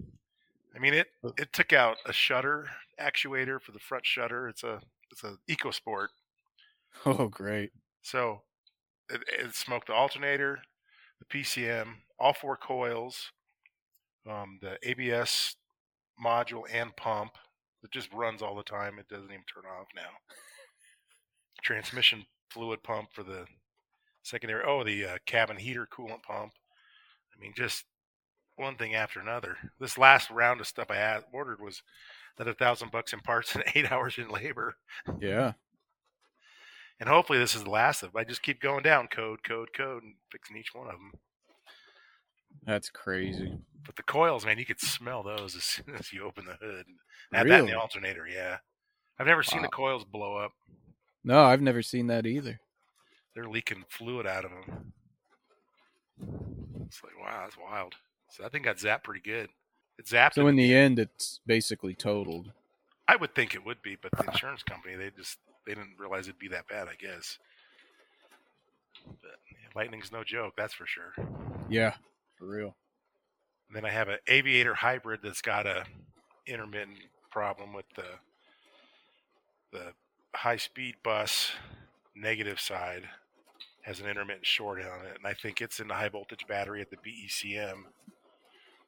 I 0.75 0.79
mean, 0.79 0.95
it 0.95 1.07
it 1.39 1.53
took 1.53 1.73
out 1.73 1.97
a 2.07 2.13
shutter 2.13 2.69
actuator 3.01 3.61
for 3.61 3.73
the 3.73 3.79
front 3.79 4.05
shutter. 4.05 4.49
It's 4.49 4.63
a 4.63 4.81
it's 5.17 5.25
a 5.25 5.37
EcoSport, 5.53 6.09
Oh, 7.05 7.29
great. 7.29 7.71
so 8.03 8.43
it, 9.09 9.23
it 9.29 9.55
smoked 9.55 9.87
the 9.89 9.95
alternator, 9.95 10.59
the 11.19 11.25
PCM, 11.27 11.95
all 12.19 12.33
four 12.33 12.57
coils, 12.57 13.33
um, 14.29 14.59
the 14.61 14.77
ABS 14.83 15.57
module 16.23 16.63
and 16.73 16.95
pump. 16.97 17.33
It 17.83 17.91
just 17.93 18.13
runs 18.13 18.43
all 18.43 18.57
the 18.57 18.63
time. 18.63 18.99
It 18.99 19.09
doesn't 19.09 19.31
even 19.31 19.45
turn 19.53 19.65
off 19.71 19.87
now. 19.95 20.09
Transmission 21.63 22.27
fluid 22.51 22.83
pump 22.83 23.11
for 23.13 23.23
the 23.23 23.47
secondary. 24.23 24.65
Oh, 24.67 24.83
the 24.85 25.05
uh, 25.05 25.19
cabin 25.27 25.57
heater 25.57 25.87
coolant 25.91 26.23
pump. 26.23 26.53
I 27.35 27.41
mean, 27.41 27.53
just 27.57 27.85
one 28.57 28.77
thing 28.77 28.95
after 28.95 29.21
another. 29.21 29.57
This 29.79 29.99
last 29.99 30.31
round 30.31 30.61
of 30.61 30.67
stuff 30.67 30.91
I 30.91 30.97
had 30.97 31.25
ordered 31.33 31.61
was 31.61 31.83
another 32.39 32.55
thousand 32.55 32.91
bucks 32.91 33.13
in 33.13 33.21
parts 33.21 33.55
and 33.55 33.65
eight 33.75 33.91
hours 33.91 34.19
in 34.19 34.29
labor. 34.29 34.77
Yeah. 35.21 35.53
And 36.99 37.09
hopefully 37.09 37.39
this 37.39 37.55
is 37.55 37.65
the 37.65 37.71
last 37.71 38.03
of. 38.03 38.11
'em. 38.11 38.21
I 38.21 38.25
just 38.25 38.43
keep 38.43 38.61
going 38.61 38.83
down 38.83 39.09
code, 39.09 39.43
code, 39.43 39.69
code, 39.75 40.03
and 40.03 40.15
fixing 40.33 40.57
each 40.57 40.75
one 40.75 40.87
of 40.87 40.93
them. 40.95 41.13
That's 42.65 42.89
crazy. 42.91 43.59
But 43.85 43.97
the 43.97 44.03
coils, 44.03 44.47
man, 44.47 44.59
you 44.59 44.65
could 44.65 44.81
smell 44.81 45.23
those 45.23 45.55
as 45.55 45.63
soon 45.65 45.95
as 45.99 46.13
you 46.13 46.25
open 46.25 46.47
the 46.47 46.55
hood. 46.55 46.87
I 47.33 47.39
had 47.39 47.49
that 47.49 47.61
in 47.61 47.67
the 47.67 47.79
alternator, 47.79 48.27
yeah. 48.27 48.59
I've 49.19 49.27
never 49.27 49.43
seen 49.43 49.63
the 49.63 49.69
coils 49.69 50.05
blow 50.05 50.37
up. 50.37 50.53
No, 51.25 51.43
I've 51.45 51.63
never 51.63 51.83
seen 51.83 52.07
that 52.09 52.27
either. 52.27 52.61
They're 53.35 53.49
leaking 53.49 53.85
fluid 53.89 54.27
out 54.27 54.45
of 54.45 54.51
them. 54.51 54.93
It's 56.87 57.03
like, 57.03 57.19
wow, 57.21 57.43
that's 57.43 57.59
wild. 57.59 57.95
So 58.31 58.45
I 58.45 58.49
think 58.49 58.67
I 58.67 58.71
got 58.71 58.79
zapped 58.79 59.05
pretty 59.05 59.21
good. 59.21 59.49
It 59.99 60.07
zapped. 60.07 60.35
So 60.35 60.43
him. 60.43 60.49
in 60.49 60.57
the 60.57 60.75
end, 60.75 60.99
it's 60.99 61.41
basically 61.47 61.95
totaled. 61.95 62.53
I 63.09 63.17
would 63.17 63.35
think 63.35 63.55
it 63.55 63.65
would 63.65 63.83
be, 63.83 63.97
but 64.01 64.11
the 64.13 64.31
insurance 64.31 64.63
company, 64.63 64.97
they 64.97 65.11
just 65.17 65.39
they 65.67 65.75
didn't 65.75 65.99
realize 65.99 66.29
it'd 66.29 66.39
be 66.39 66.49
that 66.49 66.69
bad, 66.69 66.89
I 66.89 66.95
guess. 66.99 67.39
But 69.07 69.39
lightning's 69.75 70.13
no 70.13 70.25
joke, 70.25 70.55
that's 70.57 70.75
for 70.75 70.87
sure. 70.87 71.13
Yeah, 71.69 71.95
for 72.37 72.47
real. 72.47 72.77
And 73.69 73.77
then 73.77 73.85
I 73.85 73.91
have 73.91 74.09
an 74.09 74.19
aviator 74.27 74.75
hybrid 74.75 75.21
that's 75.23 75.43
got 75.43 75.67
a 75.67 75.85
intermittent 76.47 76.99
problem 77.31 77.73
with 77.73 77.87
the 77.95 78.05
the 79.73 79.93
high 80.35 80.57
speed 80.57 80.95
bus 81.03 81.53
negative 82.15 82.61
side 82.61 83.03
has 83.83 84.01
an 84.01 84.07
intermittent 84.07 84.47
short 84.47 84.81
on 84.81 85.07
it, 85.07 85.17
and 85.17 85.27
I 85.27 85.35
think 85.35 85.61
it's 85.61 85.79
in 85.79 85.89
the 85.89 85.95
high 85.95 86.09
voltage 86.09 86.47
battery 86.49 86.81
at 86.81 86.91
the 86.91 86.97
BECM. 86.97 87.85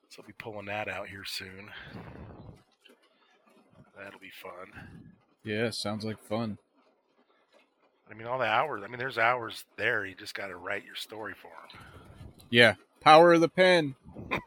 So 0.09 0.23
I'll 0.23 0.27
be 0.27 0.33
pulling 0.39 0.67
that 0.67 0.89
out 0.89 1.09
here 1.09 1.25
soon. 1.25 1.71
That'll 3.97 4.21
be 4.21 4.31
fun. 4.43 5.13
Yeah, 5.45 5.71
sounds 5.71 6.05
like 6.05 6.23
fun. 6.23 6.59
I 8.11 8.15
mean, 8.15 8.27
all 8.27 8.39
the 8.39 8.47
hours. 8.47 8.83
I 8.85 8.89
mean, 8.89 8.99
there's 8.99 9.19
hours 9.19 9.65
there. 9.77 10.07
You 10.07 10.15
just 10.15 10.35
got 10.35 10.47
to 10.47 10.57
write 10.57 10.85
your 10.85 10.95
story 10.95 11.35
for 11.35 11.49
them. 11.49 11.83
Yeah, 12.49 12.75
power 13.01 13.35
of 13.35 13.41
the 13.41 13.49
pen. 13.49 13.95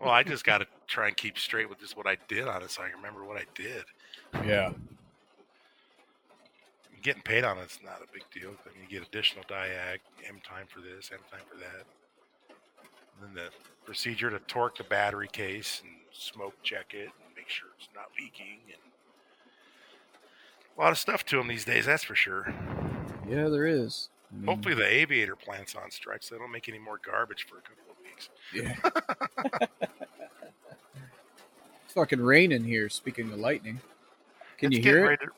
Well, 0.00 0.10
I 0.10 0.22
just 0.22 0.44
got 0.44 0.58
to 0.58 0.66
try 0.86 1.08
and 1.08 1.16
keep 1.16 1.38
straight 1.38 1.68
with 1.68 1.78
just 1.78 1.96
what 1.96 2.06
I 2.06 2.16
did 2.28 2.48
on 2.48 2.62
it, 2.62 2.70
so 2.70 2.82
I 2.82 2.88
can 2.88 2.96
remember 2.96 3.24
what 3.24 3.36
I 3.36 3.44
did. 3.54 3.84
Yeah, 4.44 4.66
I 4.66 4.70
mean, 4.70 4.88
getting 7.02 7.22
paid 7.22 7.44
on 7.44 7.58
it's 7.58 7.78
not 7.84 8.02
a 8.02 8.12
big 8.12 8.24
deal. 8.34 8.50
I 8.50 8.76
mean, 8.76 8.88
you 8.88 8.98
get 8.98 9.06
additional 9.06 9.44
diag, 9.44 9.98
M 10.28 10.40
time 10.44 10.66
for 10.68 10.80
this, 10.80 11.10
M 11.12 11.20
time 11.30 11.46
for 11.48 11.56
that. 11.58 11.86
Then 13.20 13.34
the 13.34 13.48
procedure 13.84 14.30
to 14.30 14.38
torque 14.40 14.78
the 14.78 14.84
battery 14.84 15.28
case 15.28 15.80
and 15.84 15.92
smoke 16.12 16.54
check 16.62 16.92
it 16.94 17.04
and 17.24 17.34
make 17.36 17.48
sure 17.48 17.68
it's 17.78 17.88
not 17.94 18.06
leaking. 18.18 18.58
And 18.66 18.80
a 20.76 20.80
lot 20.80 20.92
of 20.92 20.98
stuff 20.98 21.24
to 21.26 21.36
them 21.36 21.48
these 21.48 21.64
days, 21.64 21.86
that's 21.86 22.04
for 22.04 22.14
sure. 22.14 22.52
yeah, 23.28 23.48
there 23.48 23.66
is. 23.66 24.08
I 24.32 24.36
mean, 24.36 24.46
Hopefully, 24.46 24.74
the 24.74 24.86
aviator 24.86 25.36
plant's 25.36 25.74
on 25.74 25.90
strike, 25.90 26.22
so 26.22 26.34
they 26.34 26.38
don't 26.40 26.50
make 26.52 26.68
any 26.68 26.78
more 26.80 26.98
garbage 27.04 27.46
for 27.48 27.58
a 27.58 27.62
couple 27.62 27.84
of 27.90 27.96
weeks. 28.04 28.28
Yeah. 28.52 28.74
it's 31.84 31.94
fucking 31.94 32.20
rain 32.20 32.52
in 32.52 32.64
here. 32.64 32.88
Speaking 32.88 33.32
of 33.32 33.38
lightning, 33.38 33.80
can 34.58 34.72
It's 34.72 34.78
you 34.78 34.82
hear 34.92 35.12
it? 35.12 35.20
to- 35.20 35.28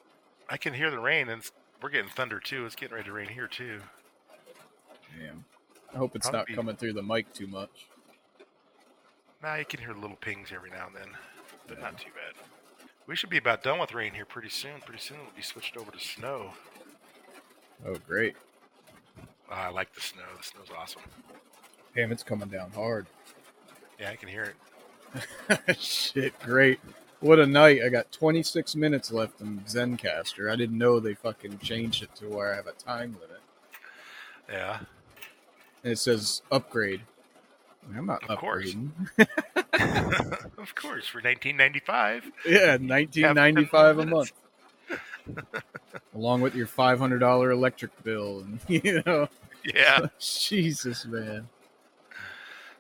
I 0.49 0.57
can 0.57 0.73
hear 0.73 0.91
the 0.91 0.99
rain, 0.99 1.29
and 1.29 1.43
We're 1.83 1.91
getting 1.91 2.11
thunder 2.11 2.41
too. 2.41 2.65
It's 2.67 2.75
getting 2.75 2.95
ready 2.97 3.07
to 3.09 3.13
rain 3.13 3.29
here 3.29 3.47
too. 3.47 3.81
Damn. 5.21 5.45
I 5.95 5.99
hope 5.99 6.15
it's 6.15 6.29
Probably 6.29 6.55
not 6.55 6.57
coming 6.57 6.77
through 6.77 6.93
the 6.95 7.03
mic 7.03 7.33
too 7.33 7.47
much. 7.47 7.87
Nah, 9.43 9.55
you 9.55 9.65
can 9.65 9.81
hear 9.81 9.95
little 9.95 10.17
pings 10.17 10.49
every 10.53 10.71
now 10.71 10.87
and 10.89 10.97
then, 10.97 11.17
but 11.67 11.81
not 11.81 11.99
too 11.99 12.11
bad. 12.15 12.35
We 13.07 13.17
should 13.17 13.31
be 13.31 13.39
about 13.39 13.63
done 13.63 13.79
with 13.79 13.95
rain 13.95 14.13
here 14.13 14.27
pretty 14.27 14.51
soon. 14.51 14.81
Pretty 14.85 15.01
soon 15.01 15.19
it'll 15.21 15.33
be 15.35 15.43
switched 15.43 15.77
over 15.77 15.91
to 15.91 15.99
snow. 15.99 16.53
Oh, 17.87 17.97
great. 18.07 18.37
Ah, 19.51 19.67
I 19.67 19.71
like 19.71 19.95
the 19.95 20.01
snow. 20.01 20.25
The 20.37 20.43
snow's 20.43 20.77
awesome. 20.77 21.03
Damn, 21.95 22.13
it's 22.13 22.23
coming 22.23 22.49
down 22.49 22.71
hard. 22.73 23.07
Yeah, 23.99 24.11
I 24.11 24.17
can 24.17 24.29
hear 24.29 24.55
it. 25.57 25.79
Shit, 25.79 26.39
great. 26.41 26.81
What 27.21 27.39
a 27.39 27.47
night. 27.47 27.81
I 27.83 27.89
got 27.89 28.13
26 28.13 28.77
minutes 28.77 29.11
left 29.11 29.41
in 29.41 29.61
Zencastr. 29.61 30.53
I 30.53 30.57
didn't 30.57 30.79
know 30.79 31.01
they 31.01 31.15
fucking 31.15 31.59
changed 31.59 32.03
it 32.03 32.15
to 32.17 32.29
where 32.29 32.53
I 32.53 32.57
have 32.57 32.67
a 32.67 32.73
time 32.73 33.17
limit. 33.21 33.41
Yeah. 34.51 34.81
And 35.85 35.93
it 35.93 35.99
says 35.99 36.43
upgrade. 36.51 37.03
I'm 37.97 38.07
not 38.07 38.23
Of 38.29 38.39
course. 38.39 38.75
upgrading. 38.75 38.91
of 40.59 40.75
course, 40.75 41.07
for 41.07 41.19
1995. 41.21 42.25
yeah, 42.47 42.77
1995 42.77 43.99
a 43.99 44.07
month. 44.07 44.33
Along 46.15 46.41
with 46.41 46.55
your 46.55 46.67
$500 46.67 47.53
electric 47.53 48.03
bill. 48.03 48.41
And, 48.41 48.61
you 48.69 49.03
know, 49.07 49.29
Yeah. 49.65 50.07
Jesus, 50.19 51.05
man. 51.07 51.49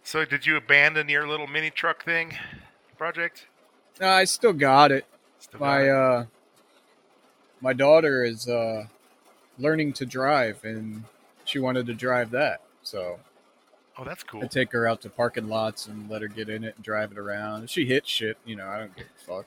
So, 0.02 0.25
did 0.25 0.47
you 0.47 0.57
abandon 0.57 1.09
your 1.09 1.26
little 1.28 1.47
mini 1.47 1.71
truck 1.71 2.05
thing 2.05 2.37
project? 2.97 3.47
No, 4.00 4.09
I 4.09 4.25
still 4.25 4.52
got 4.55 4.90
it. 4.93 5.05
Still 5.38 5.61
my 5.61 5.67
got 5.67 5.83
it? 5.87 5.90
uh 5.90 6.25
my 7.61 7.73
daughter 7.73 8.25
is 8.25 8.49
uh 8.49 8.87
learning 9.59 9.93
to 9.95 10.07
drive 10.07 10.64
and 10.64 11.05
she 11.45 11.59
wanted 11.59 11.87
to 11.87 11.95
drive 11.95 12.31
that 12.31 12.61
so 12.88 13.18
oh, 13.99 14.04
that's 14.04 14.23
cool. 14.23 14.42
i 14.42 14.47
take 14.47 14.73
her 14.73 14.87
out 14.88 15.02
to 15.02 15.11
parking 15.11 15.49
lots 15.49 15.87
and 15.87 16.09
let 16.09 16.23
her 16.23 16.28
get 16.28 16.49
in 16.49 16.64
it 16.64 16.75
and 16.76 16.85
drive 16.85 17.12
it 17.12 17.18
around 17.18 17.64
if 17.64 17.71
she 17.71 17.85
hits 17.85 18.09
shit 18.09 18.38
you 18.47 18.57
know 18.57 18.66
i 18.66 18.78
don't 18.78 18.97
give 18.97 19.07
a 19.07 19.25
fuck 19.25 19.47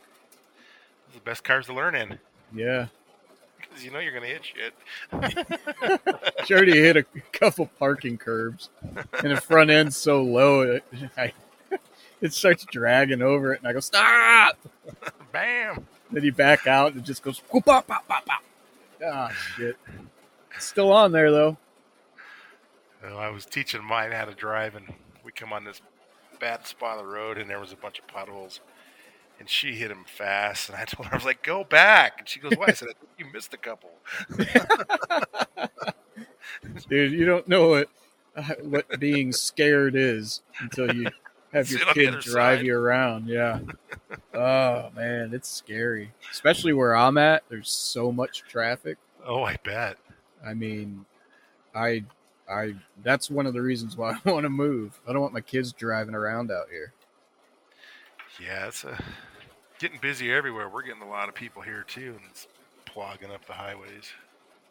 the 1.13 1.19
best 1.21 1.43
cars 1.43 1.65
to 1.65 1.74
learn 1.74 1.95
in 1.95 2.19
yeah 2.53 2.88
because 3.60 3.83
you 3.83 3.91
know 3.91 4.00
you're 4.00 4.13
gonna 4.13 4.25
hit 4.25 4.43
shit. 4.45 4.74
she 6.45 6.53
already 6.53 6.77
hit 6.77 6.98
a 6.98 7.03
couple 7.31 7.69
parking 7.79 8.17
curbs 8.17 8.69
and 9.24 9.31
the 9.31 9.41
front 9.41 9.69
end's 9.69 9.98
so 9.98 10.21
low 10.21 10.62
it, 10.62 10.83
I, 11.17 11.33
it 12.21 12.33
starts 12.33 12.65
dragging 12.65 13.21
over 13.21 13.53
it 13.53 13.60
and 13.60 13.67
i 13.67 13.74
go 13.74 13.79
stop 13.79 14.57
Bam. 15.31 15.86
then 16.12 16.24
you 16.24 16.31
back 16.31 16.67
out 16.67 16.93
and 16.93 17.01
it 17.01 17.05
just 17.05 17.24
goes 17.24 17.39
pop, 17.39 17.65
pop, 17.65 17.88
pop, 17.88 18.07
pop. 18.07 18.43
ah 19.05 19.29
shit 19.29 19.77
it's 20.55 20.65
still 20.65 20.91
on 20.91 21.12
there 21.12 21.31
though 21.31 21.57
Well, 23.03 23.17
I 23.17 23.29
was 23.29 23.46
teaching 23.46 23.84
mine 23.84 24.12
how 24.12 24.25
to 24.25 24.34
drive, 24.34 24.75
and 24.75 24.93
we 25.24 25.31
come 25.31 25.53
on 25.53 25.63
this 25.63 25.81
bad 26.39 26.67
spot 26.67 27.00
of 27.00 27.05
the 27.05 27.12
road, 27.12 27.38
and 27.38 27.50
there 27.50 27.60
was 27.60 27.72
a 27.72 27.75
bunch 27.75 28.00
of 28.00 28.08
potholes. 28.08 28.60
And 29.39 29.50
she 29.50 29.74
hit 29.74 29.89
him 29.89 30.05
fast, 30.05 30.70
and 30.70 30.77
I 30.77 30.86
told 30.86 31.08
her, 31.08 31.13
I 31.13 31.17
was 31.17 31.25
like, 31.25 31.41
"Go 31.41 31.63
back!" 31.63 32.20
And 32.20 32.29
she 32.29 32.39
goes, 32.39 32.53
"Why?" 32.55 32.67
I 32.67 32.74
said, 32.74 32.89
"I 32.89 32.93
think 32.93 33.10
"You 33.17 33.25
missed 33.34 33.53
a 33.53 33.58
couple." 33.58 33.89
dude. 36.89 37.13
You 37.13 37.25
don't 37.25 37.48
know 37.48 37.70
what 37.70 37.89
uh, 38.36 38.53
what 38.62 39.00
being 39.00 39.31
scared 39.31 39.96
is 39.96 40.41
until 40.60 40.96
you 40.96 41.08
have 41.53 41.70
your 41.70 41.88
on 41.88 41.93
kid 41.93 42.20
drive 42.20 42.60
side. 42.60 42.65
you 42.65 42.75
around. 42.75 43.27
Yeah. 43.27 43.60
oh 44.34 44.89
man, 44.96 45.34
it's 45.34 45.50
scary, 45.50 46.12
especially 46.31 46.74
where 46.74 46.96
I'm 46.96 47.17
at. 47.17 47.43
There's 47.50 47.70
so 47.70 48.12
much 48.12 48.43
traffic. 48.48 48.98
Oh, 49.25 49.43
I 49.43 49.58
bet. 49.63 49.98
I 50.46 50.53
mean, 50.53 51.05
I 51.75 52.03
I 52.51 52.75
that's 53.03 53.29
one 53.29 53.46
of 53.46 53.53
the 53.53 53.62
reasons 53.62 53.98
why 53.98 54.17
I 54.25 54.31
want 54.31 54.43
to 54.43 54.50
move. 54.50 55.00
I 55.08 55.13
don't 55.13 55.22
want 55.22 55.34
my 55.34 55.41
kids 55.41 55.74
driving 55.74 56.15
around 56.15 56.51
out 56.51 56.67
here. 56.70 56.93
Yeah, 58.39 58.67
it's 58.67 58.86
uh, 58.86 58.98
getting 59.79 60.00
busy 60.00 60.31
everywhere. 60.31 60.70
We're 60.70 60.84
getting 60.84 61.01
a 61.01 61.10
lot 61.10 61.29
of 61.29 61.36
people 61.36 61.62
here 61.62 61.84
too, 61.88 62.15
and 62.17 62.29
it's 62.29 62.48
clogging 62.86 63.31
up 63.31 63.46
the 63.46 63.53
highways. 63.53 64.12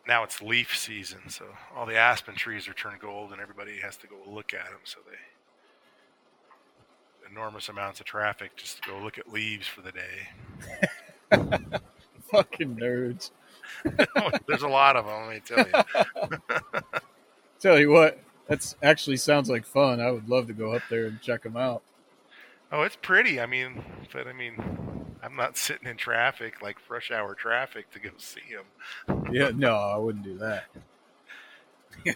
Now 0.08 0.24
it's 0.24 0.40
leaf 0.40 0.76
season, 0.76 1.28
so 1.28 1.44
all 1.76 1.86
the 1.86 1.96
aspen 1.96 2.34
trees 2.34 2.66
are 2.68 2.72
turned 2.72 3.00
gold, 3.00 3.32
and 3.32 3.40
everybody 3.40 3.78
has 3.80 3.96
to 3.98 4.06
go 4.06 4.16
look 4.26 4.54
at 4.54 4.66
them. 4.66 4.80
So 4.84 4.98
they 5.08 5.16
enormous 7.30 7.68
amounts 7.68 8.00
of 8.00 8.06
traffic 8.06 8.56
just 8.56 8.82
to 8.82 8.88
go 8.88 8.98
look 8.98 9.18
at 9.18 9.32
leaves 9.32 9.66
for 9.66 9.82
the 9.82 9.92
day. 9.92 10.28
Fucking 12.30 12.76
nerds. 12.76 13.30
There's 14.46 14.62
a 14.62 14.68
lot 14.68 14.96
of 14.96 15.06
them. 15.06 15.26
Let 15.26 15.34
me 15.34 15.40
tell 15.44 15.66
you. 15.66 16.80
Tell 17.60 17.78
you 17.78 17.90
what, 17.90 18.18
that's 18.48 18.74
actually 18.82 19.18
sounds 19.18 19.50
like 19.50 19.66
fun. 19.66 20.00
I 20.00 20.10
would 20.10 20.28
love 20.28 20.46
to 20.46 20.52
go 20.52 20.72
up 20.72 20.82
there 20.88 21.04
and 21.06 21.20
check 21.20 21.42
them 21.42 21.56
out. 21.56 21.82
Oh, 22.72 22.82
it's 22.82 22.96
pretty. 22.96 23.40
I 23.40 23.46
mean, 23.46 23.84
but 24.12 24.26
I 24.26 24.32
mean, 24.32 24.54
I'm 25.22 25.36
not 25.36 25.56
sitting 25.58 25.88
in 25.88 25.96
traffic 25.96 26.62
like 26.62 26.78
rush 26.88 27.10
hour 27.10 27.34
traffic 27.34 27.90
to 27.92 27.98
go 27.98 28.10
see 28.16 28.40
them. 28.50 29.24
Yeah, 29.32 29.50
no, 29.54 29.76
I 29.76 29.96
wouldn't 29.96 30.24
do 30.24 30.38
that. 30.38 30.64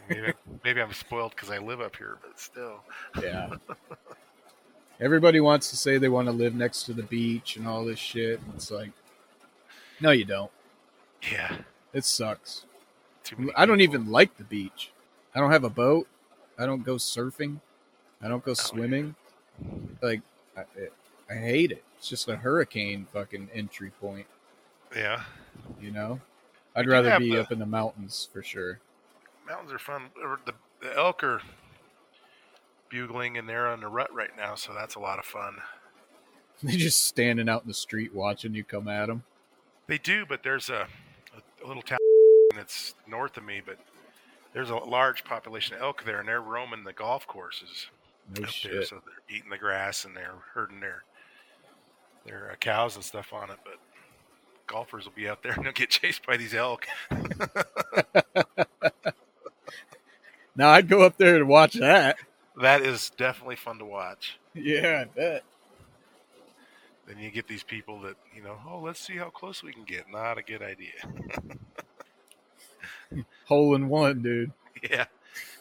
Maybe, 0.09 0.33
maybe 0.65 0.81
I'm 0.81 0.93
spoiled 0.93 1.33
because 1.33 1.51
I 1.51 1.59
live 1.59 1.81
up 1.81 1.97
here, 1.97 2.19
but 2.23 2.41
still. 2.41 2.81
Yeah. 3.21 3.51
Everybody 5.01 5.41
wants 5.41 5.69
to 5.71 5.77
say 5.77 5.99
they 5.99 6.09
want 6.09 6.29
to 6.29 6.33
live 6.33 6.55
next 6.55 6.85
to 6.85 6.95
the 6.95 7.03
beach 7.03 7.57
and 7.57 7.67
all 7.67 7.85
this 7.85 7.99
shit. 7.99 8.41
It's 8.55 8.71
like, 8.71 8.93
no, 10.01 10.11
you 10.13 10.25
don't. 10.25 10.53
Yeah. 11.31 11.57
It 11.93 12.05
sucks. 12.05 12.65
I 13.57 13.67
don't 13.67 13.79
people. 13.79 13.95
even 13.95 14.11
like 14.11 14.37
the 14.37 14.45
beach. 14.45 14.93
I 15.35 15.41
don't 15.41 15.51
have 15.51 15.65
a 15.65 15.71
boat. 15.71 16.07
I 16.59 16.67
don't 16.67 16.85
go 16.85 16.95
surfing. 16.95 17.61
I 18.23 18.29
don't 18.29 18.45
go 18.45 18.53
oh, 18.53 18.55
swimming. 18.55 19.15
Like, 20.01 20.23
I, 20.57 20.63
I 21.31 21.35
hate 21.35 21.73
it. 21.73 21.85
It's 21.99 22.09
just 22.09 22.29
a 22.29 22.37
hurricane 22.37 23.07
fucking 23.13 23.51
entry 23.53 23.91
point, 24.01 24.27
Yeah. 24.95 25.23
you 25.81 25.91
know? 25.91 26.21
I'd 26.77 26.87
rather 26.87 27.19
be 27.19 27.33
the- 27.33 27.41
up 27.41 27.53
in 27.53 27.59
the 27.59 27.67
mountains 27.67 28.29
for 28.33 28.43
sure. 28.43 28.81
Mountains 29.47 29.73
are 29.73 29.79
fun. 29.79 30.11
The, 30.47 30.55
the 30.81 30.97
elk 30.97 31.23
are 31.23 31.43
bugling 32.89 33.37
and 33.37 33.49
they're 33.49 33.69
on 33.69 33.81
the 33.81 33.89
rut 33.89 34.13
right 34.15 34.35
now, 34.37 34.55
so 34.55 34.73
that's 34.73 34.95
a 34.95 35.01
lot 35.01 35.19
of 35.19 35.25
fun. 35.25 35.57
They 36.63 36.77
just 36.77 37.03
standing 37.05 37.49
out 37.49 37.63
in 37.63 37.69
the 37.69 37.75
street 37.75 38.15
watching 38.15 38.55
you 38.55 38.63
come 38.63 38.87
at 38.87 39.07
them. 39.07 39.25
They 39.89 39.99
do, 39.99 40.25
but 40.25 40.45
there's 40.45 40.71
a, 40.71 40.87
a 41.63 41.67
little 41.67 41.83
town 41.83 41.99
that's 42.55 42.95
north 43.09 43.37
of 43.37 43.45
me, 43.45 43.61
but 43.65 43.77
there's 44.55 44.71
a 44.71 44.77
large 44.77 45.25
population 45.25 45.77
of 45.77 45.83
elk 45.83 46.05
there, 46.05 46.21
and 46.21 46.29
they're 46.29 46.41
roaming 46.41 46.85
the 46.85 46.93
golf 46.95 47.27
courses 47.27 47.89
No 48.35 48.45
up 48.45 48.55
there, 48.63 48.85
so 48.85 49.03
they're 49.05 49.37
eating 49.37 49.51
the 49.51 49.59
grass 49.59 50.05
and 50.07 50.17
they're 50.17 50.35
herding 50.55 50.81
their 50.81 51.05
their 52.25 52.51
uh, 52.53 52.55
cows 52.57 52.97
and 52.97 53.05
stuff 53.05 53.35
on 53.35 53.51
it. 53.51 53.59
But 53.65 53.79
golfers 54.67 55.05
will 55.05 55.13
be 55.13 55.29
out 55.29 55.43
there 55.43 55.53
and 55.53 55.65
they'll 55.67 55.73
get 55.73 55.91
chased 55.91 56.27
by 56.27 56.39
these 56.39 56.55
elk. 56.55 56.87
Now 60.57 60.71
I'd 60.71 60.89
go 60.89 61.03
up 61.03 61.17
there 61.17 61.39
to 61.39 61.45
watch 61.45 61.75
that. 61.75 62.17
That 62.61 62.83
is 62.83 63.11
definitely 63.17 63.57
fun 63.57 63.79
to 63.79 63.85
watch. 63.85 64.39
Yeah, 64.55 65.05
I 65.05 65.05
bet. 65.05 65.43
Then 67.07 67.19
you 67.19 67.31
get 67.31 67.49
these 67.49 67.65
people 67.65 68.01
that 68.03 68.15
you 68.35 68.43
know, 68.43 68.57
oh, 68.67 68.79
let's 68.79 69.01
see 69.01 69.17
how 69.17 69.31
close 69.31 69.63
we 69.63 69.73
can 69.73 69.85
get. 69.85 70.09
Not 70.11 70.39
a 70.39 70.43
good 70.43 70.63
idea. 70.63 70.93
Hole 73.47 73.75
in 73.75 73.89
one, 73.89 74.23
dude, 74.23 74.53
yeah, 74.89 75.05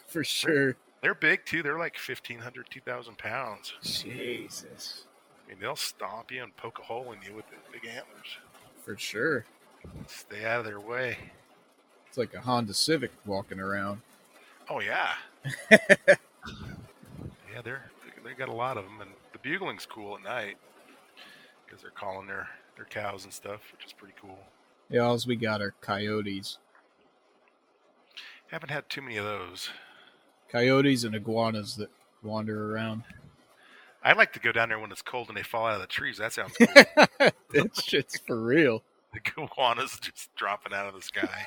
for 0.06 0.24
sure. 0.24 0.76
they're 1.02 1.14
big 1.14 1.44
too. 1.44 1.62
They're 1.62 1.78
like 1.78 1.96
1,500, 1.96 2.66
2,000 2.70 3.18
pounds. 3.18 3.74
Jesus, 3.82 5.04
I 5.44 5.50
mean, 5.50 5.58
they'll 5.60 5.76
stomp 5.76 6.32
you 6.32 6.42
and 6.42 6.56
poke 6.56 6.78
a 6.78 6.82
hole 6.82 7.12
in 7.12 7.18
you 7.22 7.34
with 7.36 7.44
the 7.50 7.56
big 7.72 7.84
antlers. 7.86 8.38
for 8.82 8.96
sure. 8.96 9.44
Stay 10.06 10.44
out 10.46 10.60
of 10.60 10.64
their 10.64 10.80
way. 10.80 11.18
It's 12.08 12.16
like 12.16 12.32
a 12.32 12.40
Honda 12.40 12.72
Civic 12.74 13.10
walking 13.26 13.60
around. 13.60 14.00
Oh 14.70 14.80
yeah, 14.80 15.10
yeah. 15.70 16.16
They're 17.62 17.90
they 18.24 18.32
got 18.32 18.48
a 18.48 18.52
lot 18.52 18.78
of 18.78 18.84
them, 18.84 19.00
and 19.02 19.10
the 19.32 19.38
bugling's 19.38 19.84
cool 19.84 20.16
at 20.16 20.22
night 20.22 20.56
because 21.66 21.82
they're 21.82 21.90
calling 21.90 22.26
their 22.26 22.48
their 22.76 22.86
cows 22.86 23.24
and 23.24 23.32
stuff, 23.32 23.60
which 23.72 23.84
is 23.84 23.92
pretty 23.92 24.14
cool. 24.20 24.38
Yeah, 24.88 25.00
all 25.00 25.18
we 25.26 25.36
got 25.36 25.60
are 25.60 25.74
coyotes, 25.80 26.58
Haven't 28.54 28.70
had 28.70 28.88
too 28.88 29.02
many 29.02 29.16
of 29.16 29.24
those. 29.24 29.68
coyotes 30.48 31.02
and 31.02 31.12
iguanas 31.12 31.74
that 31.74 31.90
wander 32.22 32.72
around. 32.72 33.02
I 34.00 34.12
like 34.12 34.32
to 34.34 34.38
go 34.38 34.52
down 34.52 34.68
there 34.68 34.78
when 34.78 34.92
it's 34.92 35.02
cold 35.02 35.26
and 35.26 35.36
they 35.36 35.42
fall 35.42 35.66
out 35.66 35.74
of 35.74 35.80
the 35.80 35.88
trees. 35.88 36.18
That 36.18 36.32
sounds 36.32 36.54
cool. 36.56 36.68
that 37.50 37.70
shit's 37.82 38.20
for 38.20 38.40
real. 38.40 38.84
the 39.12 39.18
iguanas 39.42 39.98
just 39.98 40.32
dropping 40.36 40.72
out 40.72 40.86
of 40.86 40.94
the 40.94 41.02
sky. 41.02 41.46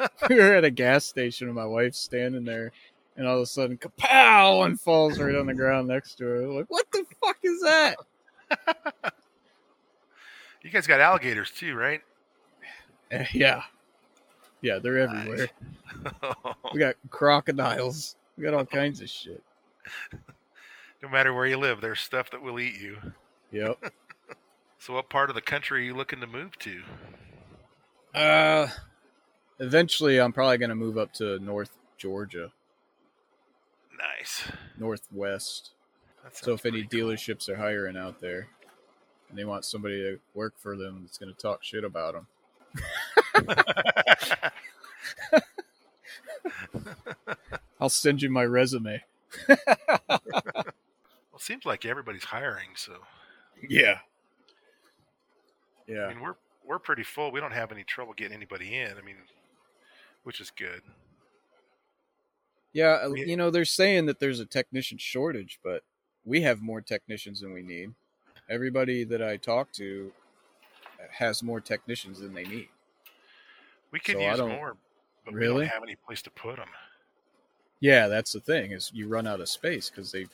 We 0.28 0.34
were 0.34 0.54
at 0.54 0.64
a 0.64 0.72
gas 0.72 1.04
station 1.04 1.46
and 1.46 1.54
my 1.54 1.66
wife's 1.66 2.00
standing 2.00 2.44
there, 2.44 2.72
and 3.16 3.28
all 3.28 3.36
of 3.36 3.42
a 3.42 3.46
sudden, 3.46 3.78
kapow, 3.78 4.66
and 4.66 4.80
falls 4.80 5.20
right 5.20 5.36
on 5.36 5.46
the 5.46 5.54
ground 5.54 5.86
next 5.86 6.16
to 6.16 6.24
her. 6.24 6.48
Like, 6.48 6.66
what 6.66 6.86
the 6.90 7.04
fuck 7.24 7.36
is 7.44 7.60
that? 7.60 7.96
You 10.62 10.70
guys 10.70 10.88
got 10.88 10.98
alligators 10.98 11.52
too, 11.52 11.76
right? 11.76 12.00
Eh, 13.12 13.26
yeah, 13.34 13.62
Yeah, 14.64 14.78
they're 14.78 14.98
everywhere. 14.98 15.48
We 16.72 16.80
got 16.80 16.96
crocodiles. 17.10 18.16
We 18.36 18.44
got 18.44 18.54
all 18.54 18.64
kinds 18.64 19.00
of 19.00 19.08
shit. 19.08 19.42
no 21.02 21.08
matter 21.08 21.32
where 21.32 21.46
you 21.46 21.58
live, 21.58 21.80
there's 21.80 22.00
stuff 22.00 22.30
that 22.30 22.42
will 22.42 22.58
eat 22.58 22.80
you. 22.80 22.96
Yep. 23.52 23.78
So, 24.78 24.92
what 24.92 25.08
part 25.08 25.30
of 25.30 25.34
the 25.34 25.40
country 25.40 25.80
are 25.80 25.84
you 25.84 25.94
looking 25.94 26.20
to 26.20 26.26
move 26.26 26.58
to? 26.58 26.82
Uh, 28.14 28.68
eventually, 29.58 30.20
I'm 30.20 30.30
probably 30.30 30.58
gonna 30.58 30.74
move 30.74 30.98
up 30.98 31.10
to 31.14 31.38
North 31.38 31.70
Georgia, 31.96 32.52
Nice. 33.96 34.42
Northwest. 34.76 35.70
So 36.32 36.52
if 36.52 36.66
any 36.66 36.82
cool. 36.82 37.00
dealerships 37.00 37.48
are 37.48 37.56
hiring 37.56 37.96
out 37.96 38.20
there, 38.20 38.48
and 39.30 39.38
they 39.38 39.46
want 39.46 39.64
somebody 39.64 40.02
to 40.02 40.20
work 40.34 40.52
for 40.58 40.76
them 40.76 41.00
that's 41.02 41.16
gonna 41.16 41.32
talk 41.32 41.64
shit 41.64 41.84
about 41.84 42.12
them, 42.12 42.26
I'll 47.80 47.88
send 47.88 48.22
you 48.22 48.30
my 48.30 48.44
resume. 48.44 49.02
well, 49.48 49.58
it 51.34 51.40
seems 51.40 51.64
like 51.66 51.84
everybody's 51.84 52.24
hiring, 52.24 52.68
so 52.76 52.94
Yeah. 53.68 53.98
yeah. 55.86 56.06
I 56.06 56.14
mean 56.14 56.22
we're 56.22 56.36
we're 56.66 56.78
pretty 56.78 57.02
full. 57.02 57.30
We 57.30 57.40
don't 57.40 57.52
have 57.52 57.72
any 57.72 57.84
trouble 57.84 58.14
getting 58.14 58.34
anybody 58.36 58.78
in. 58.78 58.92
I 58.96 59.02
mean, 59.02 59.16
which 60.22 60.40
is 60.40 60.50
good. 60.50 60.80
Yeah, 62.72 63.00
uh, 63.04 63.12
Yeah. 63.12 63.24
you 63.26 63.36
know, 63.36 63.50
they're 63.50 63.64
saying 63.66 64.06
that 64.06 64.18
there's 64.18 64.40
a 64.40 64.46
technician 64.46 64.96
shortage, 64.98 65.60
but 65.62 65.82
we 66.24 66.40
have 66.40 66.62
more 66.62 66.80
technicians 66.80 67.40
than 67.40 67.52
we 67.52 67.62
need. 67.62 67.92
Everybody 68.48 69.04
that 69.04 69.22
I 69.22 69.36
talk 69.36 69.72
to 69.72 70.10
has 71.10 71.42
more 71.42 71.60
technicians 71.60 72.20
than 72.20 72.32
they 72.32 72.44
need. 72.44 72.68
We 73.94 74.00
could 74.00 74.16
So 74.16 74.22
I 74.22 74.30
use 74.30 74.38
don't- 74.38 74.48
more, 74.50 74.76
but 75.24 75.34
really? 75.34 75.54
we 75.54 75.60
don't 75.60 75.68
have 75.72 75.82
any 75.84 75.94
place 75.94 76.20
to 76.22 76.30
put 76.32 76.56
them. 76.56 76.68
Yeah, 77.78 78.08
that's 78.08 78.32
the 78.32 78.40
thing 78.40 78.72
is 78.72 78.90
you 78.92 79.06
run 79.06 79.24
out 79.24 79.38
of 79.40 79.48
space 79.48 79.88
because 79.88 80.10
they 80.10 80.24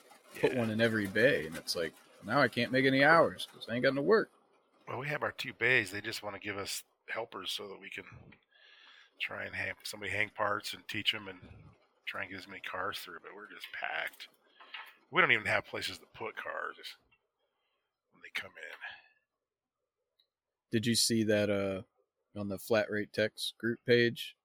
put 0.40 0.54
Yeah. 0.54 0.58
one 0.60 0.70
in 0.70 0.80
every 0.80 1.06
bay, 1.06 1.46
and 1.46 1.54
it's 1.58 1.76
like 1.76 1.92
now 2.24 2.40
I 2.40 2.48
can't 2.48 2.72
make 2.72 2.86
any 2.86 3.04
hours 3.04 3.46
because 3.52 3.68
I 3.68 3.74
ain't 3.74 3.82
got 3.82 3.92
no 3.94 4.00
work. 4.00 4.30
Well, 4.88 4.96
we 4.98 5.08
have 5.08 5.22
our 5.22 5.32
two 5.32 5.52
bays. 5.52 5.90
They 5.90 6.00
just 6.00 6.22
want 6.22 6.36
to 6.36 6.40
give 6.40 6.56
us 6.56 6.84
helpers 7.10 7.52
so 7.52 7.68
that 7.68 7.78
we 7.78 7.90
can 7.90 8.04
try 9.20 9.44
and 9.44 9.54
have 9.54 9.76
somebody 9.84 10.10
hang 10.10 10.30
parts 10.30 10.72
and 10.72 10.88
teach 10.88 11.12
them 11.12 11.28
and 11.28 11.38
try 12.06 12.22
and 12.22 12.30
get 12.30 12.38
as 12.38 12.48
many 12.48 12.62
cars 12.62 12.98
through. 13.00 13.20
But 13.20 13.34
we're 13.34 13.50
just 13.52 13.70
packed. 13.72 14.28
We 15.10 15.20
don't 15.20 15.32
even 15.32 15.44
have 15.44 15.66
places 15.66 15.98
to 15.98 16.06
put 16.14 16.34
cars 16.34 16.78
when 18.14 18.22
they 18.22 18.30
come 18.30 18.52
in. 18.56 18.78
Did 20.70 20.86
you 20.86 20.94
see 20.94 21.24
that 21.24 21.50
uh 21.50 21.82
on 22.36 22.48
the 22.48 22.58
flat 22.58 22.90
rate 22.90 23.12
techs 23.12 23.54
group 23.58 23.78
page? 23.86 24.36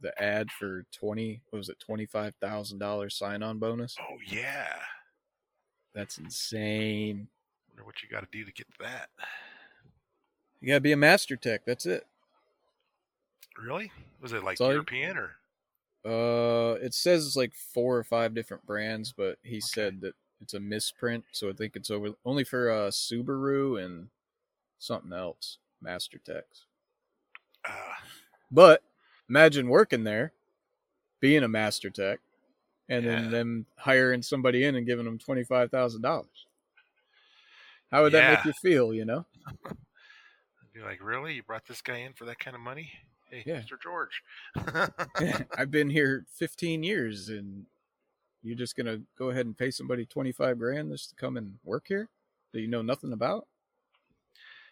The 0.00 0.20
ad 0.22 0.50
for 0.52 0.84
twenty 0.92 1.42
what 1.50 1.58
was 1.58 1.68
it 1.68 1.80
twenty 1.80 2.06
five 2.06 2.34
thousand 2.40 2.78
dollars 2.78 3.16
sign 3.16 3.42
on 3.42 3.58
bonus? 3.58 3.96
Oh 4.00 4.16
yeah. 4.26 4.74
That's 5.94 6.18
insane. 6.18 7.28
Wonder 7.70 7.84
what 7.84 8.02
you 8.02 8.08
got 8.08 8.20
to 8.20 8.28
do 8.30 8.44
to 8.44 8.52
get 8.52 8.66
that. 8.80 9.08
You 10.60 10.68
gotta 10.68 10.80
be 10.80 10.92
a 10.92 10.96
master 10.96 11.36
tech. 11.36 11.62
That's 11.64 11.86
it. 11.86 12.06
Really? 13.60 13.90
Was 14.20 14.32
it 14.32 14.44
like 14.44 14.58
Sorry? 14.58 14.74
European 14.74 15.16
or? 15.16 15.30
Uh, 16.04 16.74
it 16.74 16.94
says 16.94 17.26
it's 17.26 17.36
like 17.36 17.52
four 17.54 17.96
or 17.96 18.04
five 18.04 18.34
different 18.34 18.64
brands, 18.66 19.12
but 19.12 19.38
he 19.42 19.60
said 19.60 20.00
that 20.00 20.14
it's 20.40 20.54
a 20.54 20.60
misprint, 20.60 21.24
so 21.32 21.48
I 21.48 21.52
think 21.52 21.74
it's 21.74 21.90
over 21.90 22.10
only 22.24 22.44
for 22.44 22.70
uh 22.70 22.90
Subaru 22.90 23.84
and 23.84 24.08
something 24.78 25.12
else, 25.12 25.58
Master 25.82 26.18
Techs. 26.24 26.66
Uh, 27.64 27.70
But 28.50 28.82
imagine 29.28 29.68
working 29.68 30.04
there, 30.04 30.32
being 31.20 31.42
a 31.42 31.48
Master 31.48 31.90
Tech, 31.90 32.20
and 32.88 33.04
Yeah. 33.04 33.10
then 33.20 33.30
them 33.30 33.66
hiring 33.76 34.22
somebody 34.22 34.64
in 34.64 34.76
and 34.76 34.86
giving 34.86 35.04
them 35.04 35.18
twenty 35.18 35.44
five 35.44 35.70
thousand 35.70 36.02
dollars. 36.02 36.46
How 37.90 38.02
would 38.02 38.12
that 38.12 38.36
make 38.36 38.44
you 38.44 38.52
feel? 38.62 38.92
You 38.94 39.04
know? 39.04 39.26
I'd 39.66 40.72
be 40.72 40.80
like, 40.80 41.02
really? 41.02 41.34
You 41.34 41.42
brought 41.42 41.66
this 41.66 41.80
guy 41.82 41.98
in 41.98 42.12
for 42.12 42.24
that 42.26 42.38
kind 42.38 42.54
of 42.54 42.60
money? 42.62 42.90
Hey, 43.30 43.42
Yeah. 43.46 43.60
Mr. 43.62 43.80
George. 43.82 44.22
I've 45.58 45.70
been 45.70 45.90
here 45.90 46.24
fifteen 46.32 46.82
years, 46.82 47.28
and 47.28 47.66
you're 48.42 48.56
just 48.56 48.76
gonna 48.76 49.00
go 49.18 49.30
ahead 49.30 49.44
and 49.46 49.56
pay 49.56 49.70
somebody 49.70 50.06
twenty 50.06 50.32
five 50.32 50.58
grand 50.58 50.90
just 50.90 51.10
to 51.10 51.16
come 51.16 51.36
and 51.36 51.58
work 51.64 51.84
here 51.88 52.08
that 52.52 52.60
you 52.60 52.68
know 52.68 52.80
nothing 52.82 53.12
about? 53.12 53.46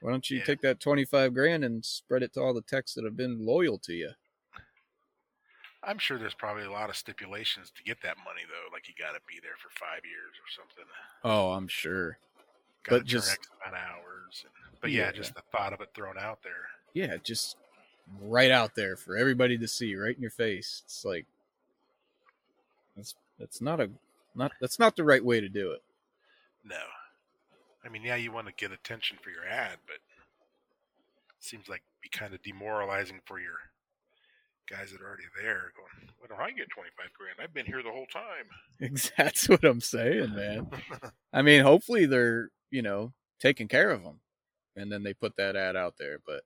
Why 0.07 0.13
don't 0.13 0.31
you 0.31 0.39
Yeah. 0.39 0.45
take 0.45 0.61
that 0.61 0.79
twenty 0.79 1.05
five 1.05 1.35
grand 1.35 1.65
and 1.65 1.85
spread 1.85 2.23
it 2.23 2.33
to 2.35 2.41
all 2.41 2.55
the 2.55 2.61
techs 2.63 2.95
that 2.95 3.03
have 3.03 3.17
been 3.17 3.45
loyal 3.45 3.77
to 3.81 3.93
you? 3.93 4.13
I'm 5.83 5.99
sure 5.99 6.17
there's 6.17 6.33
probably 6.33 6.63
a 6.63 6.71
lot 6.71 6.91
of 6.91 6.97
stipulations 6.97 7.73
to 7.73 7.83
get 7.83 8.01
that 8.03 8.17
money, 8.19 8.43
though. 8.49 8.73
Like 8.73 8.87
you 8.87 8.95
got 8.97 9.15
to 9.15 9.21
be 9.27 9.41
there 9.43 9.57
for 9.61 9.69
five 9.71 10.05
years 10.05 10.35
or 10.37 10.49
something. 10.49 10.85
Oh, 11.25 11.51
I'm 11.55 11.67
sure. 11.67 12.19
Got 12.85 12.91
to 12.93 13.01
But 13.01 13.07
just- 13.07 13.33
X 13.33 13.49
amount 13.67 13.83
hours. 13.85 14.45
And, 14.45 14.81
but 14.81 14.93
yeah, 14.93 15.07
Yeah. 15.07 15.11
just 15.13 15.35
the 15.35 15.43
thought 15.51 15.73
of 15.73 15.81
it 15.81 15.93
thrown 15.93 16.17
out 16.19 16.41
there. 16.45 16.69
Yeah, 16.93 17.17
just 17.17 17.57
right 18.21 18.53
out 18.53 18.77
there 18.77 18.97
for 18.97 19.17
everybody 19.17 19.59
to 19.59 19.67
see, 19.67 19.97
right 19.97 20.15
in 20.15 20.23
your 20.23 20.31
face. 20.31 20.83
It's 20.85 21.05
like 21.05 21.27
that's 22.95 23.17
that's 23.41 23.61
not 23.61 23.81
a 23.81 23.91
not 24.37 24.53
that's 24.61 24.79
not 24.79 24.95
the 24.95 25.03
right 25.03 25.25
way 25.25 25.41
to 25.41 25.49
do 25.49 25.73
it. 25.73 25.83
No, 26.63 26.81
I 27.87 27.89
mean, 27.89 28.03
yeah, 28.03 28.17
you 28.17 28.33
want 28.33 28.49
to 28.49 28.53
get 28.57 28.73
attention 28.73 29.17
for 29.23 29.31
your 29.31 29.47
ad, 29.47 29.79
but 29.87 29.95
it 29.97 30.01
seems 31.41 31.69
like 31.69 31.83
be 32.03 32.09
kind 32.09 32.35
of 32.35 32.43
demoralizing 32.43 33.21
for 33.25 33.39
your 33.39 33.55
guys 34.69 34.91
that 34.91 35.01
are 35.01 35.07
already 35.07 35.23
there. 35.41 35.73
Going, 35.77 36.11
why 36.19 36.27
don't 36.29 36.41
I 36.41 36.51
get 36.51 36.69
twenty 36.71 36.91
five 36.97 37.13
grand? 37.17 37.37
I've 37.41 37.55
been 37.55 37.67
here 37.67 37.83
the 37.83 37.91
whole 37.93 38.07
time. 38.07 38.97
That's 39.17 39.49
what 39.49 39.65
I'm 39.65 39.81
saying, 39.81 40.35
man. 40.35 40.69
I 41.33 41.43
mean, 41.43 41.63
hopefully 41.63 42.07
they're, 42.07 42.49
you 42.71 42.83
know, 42.83 43.13
taking 43.41 43.69
care 43.69 43.91
of 43.91 44.03
them. 44.03 44.21
And 44.75 44.93
then 44.93 45.05
they 45.05 45.15
put 45.15 45.37
that 45.37 45.57
ad 45.57 45.77
out 45.77 45.95
there. 45.99 46.19
But 46.27 46.43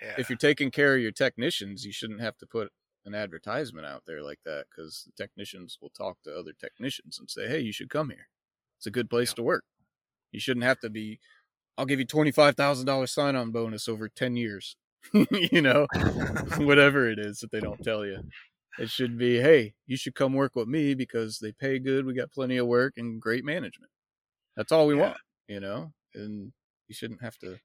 yeah, 0.00 0.14
if 0.18 0.30
you're 0.30 0.36
taking 0.38 0.70
care 0.70 0.94
of 0.94 1.02
your 1.02 1.12
technicians, 1.12 1.84
you 1.84 1.92
shouldn't 1.92 2.20
have 2.20 2.38
to 2.38 2.46
put 2.46 2.70
an 3.04 3.14
advertisement 3.14 3.84
out 3.86 4.04
there 4.06 4.22
like 4.22 4.38
that 4.44 4.66
because 4.70 5.04
the 5.06 5.22
technicians 5.22 5.76
will 5.82 5.90
talk 5.90 6.18
to 6.22 6.34
other 6.38 6.52
technicians 6.58 7.18
and 7.18 7.28
say, 7.28 7.48
hey, 7.48 7.58
you 7.60 7.72
should 7.72 7.90
come 7.90 8.10
here. 8.10 8.28
It's 8.78 8.86
a 8.86 8.90
good 8.92 9.10
place 9.10 9.30
Yeah. 9.30 9.34
to 9.34 9.42
work. 9.42 9.64
You 10.32 10.40
shouldn't 10.40 10.64
have 10.64 10.80
to 10.80 10.90
be, 10.90 11.20
I'll 11.78 11.86
give 11.86 12.00
you 12.00 12.06
$25,000 12.06 13.12
sign 13.14 13.36
on 13.36 13.52
bonus 13.52 13.88
over 13.88 14.08
10 14.08 14.36
years, 14.36 14.76
you 15.30 15.62
know, 15.62 15.88
whatever 16.58 17.08
it 17.08 17.18
is 17.18 17.40
that 17.40 17.50
they 17.52 17.60
don't 17.60 17.82
tell 17.82 18.06
you. 18.06 18.20
It 18.78 18.90
should 18.90 19.18
be, 19.18 19.38
hey, 19.40 19.74
you 19.86 19.96
should 19.96 20.14
come 20.14 20.34
work 20.34 20.56
with 20.56 20.68
me 20.68 20.94
because 20.94 21.38
they 21.40 21.52
pay 21.52 21.78
good. 21.78 22.06
We 22.06 22.14
got 22.14 22.32
plenty 22.32 22.56
of 22.58 22.66
work 22.68 22.94
and 22.98 23.20
great 23.22 23.44
management. 23.44 23.92
That's 24.56 24.72
all 24.72 24.86
we 24.86 24.94
Yeah. 24.94 24.96
want, 24.96 25.18
you 25.48 25.60
know, 25.60 25.92
and 26.14 26.52
you 26.88 26.94
shouldn't 26.94 27.22
have 27.22 27.38
to 27.38 27.60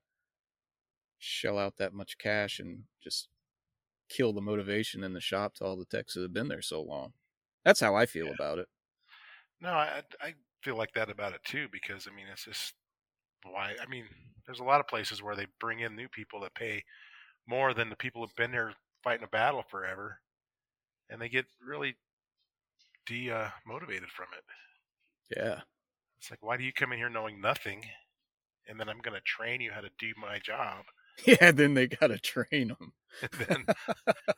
shell 1.20 1.58
out 1.58 1.78
that 1.78 1.94
much 1.94 2.18
cash 2.18 2.60
and 2.60 2.86
just 3.02 3.30
kill 4.10 4.34
the 4.34 4.42
motivation 4.42 5.04
in 5.04 5.14
the 5.14 5.22
shop 5.22 5.56
to 5.56 5.66
all 5.66 5.78
the 5.78 5.86
techs 5.86 6.16
that 6.16 6.22
have 6.24 6.34
been 6.34 6.48
there 6.50 6.62
so 6.64 6.82
long. 6.82 7.14
That's 7.66 7.80
how 7.82 7.96
I 7.96 8.06
feel 8.08 8.30
Yeah. 8.30 8.32
about 8.32 8.60
it. 8.60 8.70
No, 9.60 9.70
I 9.72 10.04
I 10.22 10.36
feel 10.68 10.78
like 10.78 10.94
that 10.94 11.10
about 11.10 11.32
it 11.32 11.40
too 11.46 11.68
because 11.72 12.10
I 12.12 12.14
mean 12.14 12.26
it's 12.30 12.44
just 12.44 12.74
why 13.44 13.76
I 13.82 13.90
mean 13.90 14.04
there's 14.46 14.60
a 14.60 14.66
lot 14.66 14.82
of 14.82 14.88
places 14.88 15.24
where 15.24 15.34
they 15.34 15.48
bring 15.62 15.80
in 15.80 15.96
new 15.96 16.10
people 16.10 16.42
that 16.42 16.56
pay 16.56 16.84
more 17.48 17.74
than 17.74 17.90
the 17.90 17.96
people 17.96 18.22
who've 18.22 18.36
been 18.36 18.52
there 18.52 18.74
fighting 19.02 19.24
a 19.24 19.30
battle 19.30 19.64
forever, 19.72 20.20
and 21.10 21.22
they 21.22 21.30
get 21.30 21.46
really 21.66 21.96
de 23.06 23.32
uh, 23.32 23.48
motivated 23.66 24.10
from 24.10 24.28
it. 24.38 25.38
Yeah. 25.38 25.62
It's 26.20 26.30
like 26.30 26.44
why 26.44 26.58
do 26.58 26.66
you 26.66 26.74
come 26.74 26.92
in 26.92 26.98
here 26.98 27.10
knowing 27.10 27.40
nothing, 27.40 27.86
and 28.68 28.78
then 28.78 28.90
I'm 28.90 29.00
going 29.00 29.16
to 29.16 29.22
train 29.22 29.62
you 29.62 29.72
how 29.72 29.80
to 29.80 29.90
do 29.98 30.12
my 30.20 30.40
job, 30.40 30.84
Yeah, 31.26 31.52
then 31.52 31.74
they 31.74 31.88
got 31.88 32.08
to 32.08 32.20
train 32.20 32.70
them. 32.70 32.94
then 33.48 33.66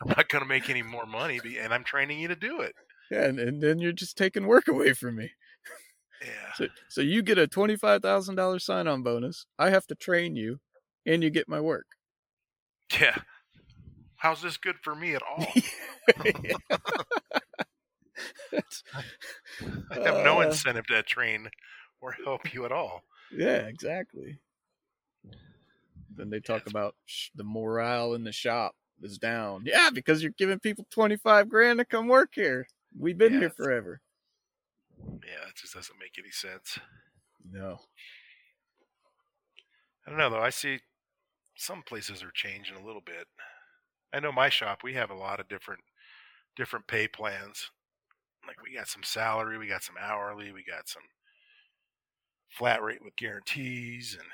I'm 0.02 0.08
not 0.10 0.30
going 0.30 0.44
to 0.44 0.48
make 0.48 0.70
any 0.70 0.84
more 0.84 1.06
money, 1.06 1.40
and 1.60 1.74
I'm 1.74 1.84
training 1.84 2.20
you 2.20 2.28
to 2.28 2.36
do 2.36 2.62
it. 2.62 2.74
Yeah, 3.12 3.26
and, 3.26 3.40
and 3.40 3.62
then 3.62 3.80
you're 3.80 3.92
just 3.92 4.18
taking 4.18 4.48
work 4.48 4.68
away 4.68 4.94
from 4.94 5.16
me. 5.16 5.32
Yeah, 6.22 6.54
So, 6.56 6.68
so 6.90 7.02
you 7.02 7.22
get 7.22 7.38
a 7.38 7.48
$25,000 7.48 8.62
sign 8.62 8.88
on 8.88 9.04
bonus. 9.04 9.46
I 9.58 9.70
have 9.70 9.88
to 9.88 9.96
train 9.96 10.36
you, 10.36 10.60
and 11.06 11.24
you 11.24 11.30
get 11.30 11.48
my 11.48 11.62
work. 11.62 11.86
yeah. 13.00 13.18
How's 14.18 14.42
this 14.42 14.58
good 14.58 14.76
for 14.84 14.94
me 14.96 15.16
at 15.16 15.22
all? 15.30 15.46
I 19.92 19.96
have 20.04 20.24
no 20.26 20.42
Uh, 20.42 20.48
incentive 20.48 20.88
to 20.88 21.02
train 21.04 21.50
or 22.02 22.12
help 22.26 22.54
you 22.54 22.66
at 22.66 22.72
all. 22.72 23.04
yeah, 23.32 23.58
exactly. 23.68 24.40
Then 26.16 26.30
they 26.30 26.40
talk 26.40 26.62
it's- 26.62 26.72
about 26.72 26.96
sh- 27.06 27.30
the 27.36 27.44
morale 27.44 28.14
in 28.14 28.24
the 28.24 28.32
shop 28.32 28.76
is 29.02 29.18
down. 29.18 29.64
Yeah, 29.66 29.90
because 29.94 30.22
you're 30.22 30.34
giving 30.38 30.60
people 30.60 30.86
25 30.92 31.48
grand 31.50 31.80
to 31.80 31.86
come 31.86 32.08
work 32.08 32.32
here. 32.34 32.68
We've 32.98 33.18
been 33.18 33.34
Yeah, 33.34 33.40
here 33.40 33.50
forever. 33.52 34.02
Yeah, 35.06 35.48
it 35.50 35.56
just 35.56 35.74
doesn't 35.74 36.00
make 36.00 36.16
any 36.18 36.32
sense. 36.32 36.80
No. 37.52 37.80
I 40.06 40.10
don't 40.10 40.20
know 40.20 40.30
though. 40.30 40.42
I 40.42 40.50
see 40.50 40.80
some 41.56 41.84
places 41.84 42.24
are 42.24 42.32
changing 42.34 42.76
a 42.76 42.86
little 42.86 43.02
bit. 43.02 43.28
I 44.14 44.20
know 44.20 44.32
my 44.32 44.50
shop. 44.50 44.80
We 44.84 44.94
have 44.96 45.12
a 45.12 45.16
lot 45.16 45.40
of 45.40 45.48
different 45.48 45.82
different 46.56 46.88
pay 46.88 47.08
plans. 47.08 47.72
Like 48.48 48.62
we 48.64 48.76
got 48.76 48.88
some 48.88 49.04
salary, 49.04 49.58
we 49.58 49.68
got 49.68 49.84
some 49.84 49.96
hourly, 50.02 50.52
we 50.52 50.64
got 50.64 50.88
some 50.90 51.04
flat 52.50 52.82
rate 52.82 53.04
with 53.04 53.16
guarantees, 53.16 54.18
and 54.20 54.28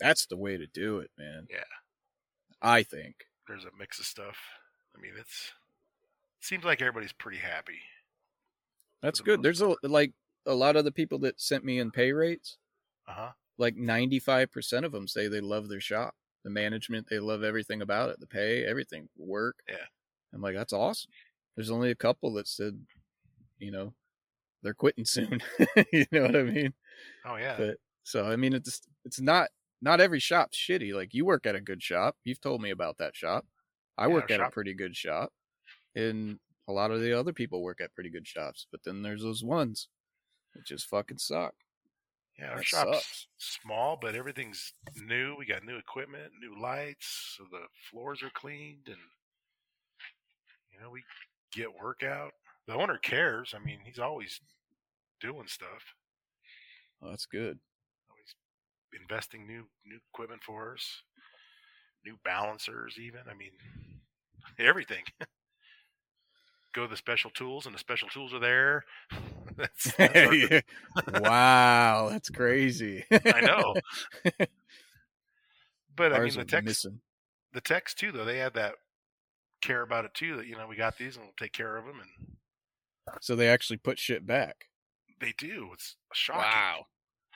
That's 0.00 0.26
the 0.26 0.36
way 0.36 0.56
to 0.56 0.66
do 0.66 0.98
it, 0.98 1.10
man. 1.18 1.46
Yeah. 1.50 1.64
I 2.62 2.82
think. 2.82 3.16
there's 3.46 3.64
a 3.64 3.76
mix 3.78 3.98
of 3.98 4.06
stuff. 4.06 4.38
I 4.96 5.00
mean, 5.00 5.12
it's 5.18 5.52
seems 6.40 6.64
like 6.64 6.80
everybody's 6.80 7.12
pretty 7.12 7.38
happy. 7.38 7.80
That's 9.04 9.20
good. 9.20 9.42
There's 9.42 9.62
a 9.62 9.76
like 9.84 10.14
a 10.46 10.54
lot 10.54 10.76
of 10.76 10.84
the 10.84 10.92
people 10.92 11.20
that 11.20 11.40
sent 11.40 11.64
me 11.64 11.78
in 11.78 11.92
pay 11.92 12.12
rates, 12.12 12.58
Uh 13.06 13.12
huh. 13.12 13.32
like 13.58 13.76
95% 13.76 14.84
of 14.84 14.92
them 14.92 15.08
say 15.08 15.28
they 15.28 15.40
love 15.40 15.68
their 15.68 15.80
shop. 15.80 16.14
The 16.44 16.50
management, 16.50 17.08
they 17.08 17.18
love 17.20 17.42
everything 17.42 17.82
about 17.82 18.10
it. 18.10 18.20
The 18.20 18.26
pay, 18.26 18.64
everything, 18.64 19.08
work. 19.16 19.64
Yeah. 19.68 19.86
I'm 20.34 20.42
like, 20.42 20.56
that's 20.56 20.72
awesome. 20.74 21.12
There's 21.56 21.70
only 21.70 21.90
a 21.90 21.96
couple 21.96 22.32
that 22.34 22.48
said, 22.48 22.86
you 23.58 23.70
know, 23.72 23.94
they're 24.62 24.74
quitting 24.74 25.04
soon. 25.06 25.42
you 25.92 26.06
know 26.12 26.22
what 26.22 26.36
I 26.36 26.44
mean? 26.44 26.74
Oh 27.24 27.36
yeah. 27.36 27.58
But 27.58 27.78
so 28.04 28.26
I 28.26 28.36
mean 28.36 28.54
it's 28.54 28.82
it's 29.04 29.20
not 29.20 29.50
not 29.82 30.00
every 30.00 30.20
shop's 30.20 30.58
shitty. 30.58 30.94
Like 30.94 31.14
you 31.14 31.24
work 31.24 31.46
at 31.46 31.56
a 31.56 31.60
good 31.60 31.82
shop. 31.82 32.16
You've 32.24 32.40
told 32.40 32.62
me 32.62 32.70
about 32.70 32.98
that 32.98 33.16
shop. 33.16 33.46
I 33.98 34.08
Yeah, 34.08 34.14
work 34.14 34.30
at 34.30 34.40
a 34.40 34.46
pretty 34.46 34.74
good 34.74 34.96
shop. 34.96 35.32
And 35.94 36.40
a 36.68 36.72
lot 36.72 36.90
of 36.90 37.00
the 37.00 37.12
other 37.18 37.32
people 37.32 37.62
work 37.62 37.80
at 37.80 37.94
pretty 37.94 38.10
good 38.10 38.26
shops. 38.26 38.66
But 38.70 38.80
then 38.84 39.02
there's 39.02 39.22
those 39.22 39.44
ones 39.44 39.88
that 40.54 40.64
just 40.64 40.86
fucking 40.88 41.18
suck. 41.18 41.54
yeah, 42.38 42.50
our 42.50 42.56
that 42.56 42.64
shop's 42.64 42.90
sucks. 42.98 43.26
small, 43.38 43.98
but 44.00 44.14
everything's 44.14 44.72
new. 44.96 45.36
We 45.38 45.46
got 45.46 45.64
new 45.64 45.76
equipment, 45.76 46.32
new 46.40 46.60
lights, 46.60 47.34
so 47.36 47.44
the 47.50 47.66
floors 47.90 48.22
are 48.22 48.30
cleaned, 48.34 48.86
and 48.86 48.98
you 50.72 50.80
know 50.80 50.90
we 50.90 51.02
get 51.52 51.68
work 51.74 52.02
out. 52.02 52.32
The 52.66 52.74
owner 52.74 52.98
cares. 52.98 53.54
I 53.54 53.64
mean, 53.64 53.78
he's 53.84 53.98
always 53.98 54.40
doing 55.20 55.46
stuff. 55.46 55.94
Oh, 57.02 57.10
that's 57.10 57.26
good. 57.26 57.58
Always 58.10 58.34
investing 59.00 59.46
new 59.46 59.64
new 59.84 59.98
equipment 60.14 60.42
for 60.42 60.72
us, 60.74 61.02
new 62.06 62.16
balancers, 62.24 62.96
even. 62.98 63.20
I 63.30 63.34
mean, 63.34 63.52
everything. 64.58 65.04
Go 66.74 66.82
to 66.82 66.88
the 66.88 66.96
special 66.96 67.30
tools, 67.30 67.66
and 67.66 67.74
the 67.74 67.78
special 67.78 68.08
tools 68.08 68.34
are 68.34 68.40
there. 68.40 68.84
that's, 69.56 69.92
that's 69.96 71.20
wow, 71.20 72.08
that's 72.10 72.30
crazy. 72.30 73.04
I 73.10 73.40
know. 73.40 73.74
But 75.96 76.12
I 76.12 76.18
mean, 76.20 76.34
the 76.34 76.44
text 76.44 76.86
the 77.52 77.60
text 77.60 77.98
too, 77.98 78.10
though 78.10 78.24
they 78.24 78.38
have 78.38 78.54
that 78.54 78.74
care 79.62 79.82
about 79.82 80.04
it 80.04 80.12
too. 80.14 80.36
That 80.36 80.46
you 80.46 80.56
know, 80.56 80.66
we 80.66 80.74
got 80.76 80.98
these, 80.98 81.16
and 81.16 81.24
we'll 81.24 81.34
take 81.38 81.52
care 81.52 81.76
of 81.76 81.84
them, 81.86 82.00
and 82.00 82.36
So 83.20 83.36
they 83.36 83.48
actually 83.48 83.76
put 83.76 83.98
shit 83.98 84.26
back. 84.26 84.66
they 85.20 85.34
do. 85.38 85.70
It's 85.72 85.94
shocking. 86.12 86.42
Wow. 86.42 86.86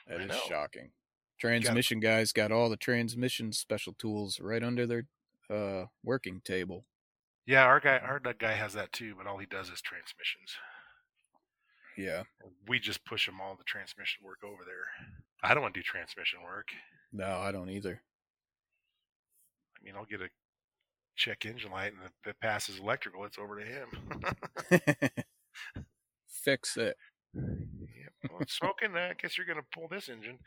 That 0.07 0.19
I 0.19 0.23
is 0.23 0.29
know. 0.29 0.39
shocking. 0.47 0.91
Transmission 1.39 2.01
guys 2.01 2.33
got 2.33 2.51
all 2.51 2.69
the 2.69 2.75
transmission 2.75 3.53
special 3.53 3.93
tools 3.93 4.41
right 4.41 4.61
under 4.61 4.85
their 4.85 5.05
uh 5.49 5.85
working 6.03 6.41
table. 6.43 6.85
Yeah, 7.49 7.63
our 7.63 7.79
guy, 7.79 7.97
mm-hmm. 7.97 8.27
our 8.27 8.33
guy 8.33 8.51
has 8.51 8.73
that 8.73 8.93
too, 8.93 9.15
but 9.17 9.25
all 9.25 9.39
he 9.39 9.47
does 9.47 9.71
is 9.71 9.81
transmissions. 9.81 10.53
Yeah. 11.97 12.21
We 12.67 12.79
just 12.79 13.03
push 13.05 13.27
him 13.27 13.41
all 13.41 13.55
the 13.55 13.63
transmission 13.63 14.23
work 14.23 14.43
over 14.43 14.63
there. 14.67 14.85
I 15.41 15.55
don't 15.55 15.63
want 15.63 15.73
to 15.73 15.79
do 15.79 15.83
transmission 15.83 16.41
work. 16.43 16.67
No, 17.11 17.25
I 17.25 17.51
don't 17.51 17.71
either. 17.71 18.01
I 19.75 19.83
mean, 19.83 19.95
I'll 19.97 20.05
get 20.05 20.21
a 20.21 20.29
check 21.15 21.43
engine 21.43 21.71
light, 21.71 21.93
and 21.93 22.03
if 22.05 22.29
it 22.29 22.39
passes 22.39 22.77
electrical, 22.77 23.25
it's 23.25 23.39
over 23.39 23.59
to 23.59 23.65
him. 23.65 25.09
Fix 26.27 26.77
it. 26.77 26.97
yeah, 27.33 28.29
well, 28.29 28.41
smoking. 28.47 28.95
I 28.95 29.13
guess 29.19 29.39
you're 29.39 29.47
gonna 29.47 29.65
pull 29.73 29.87
this 29.87 30.07
engine. 30.07 30.37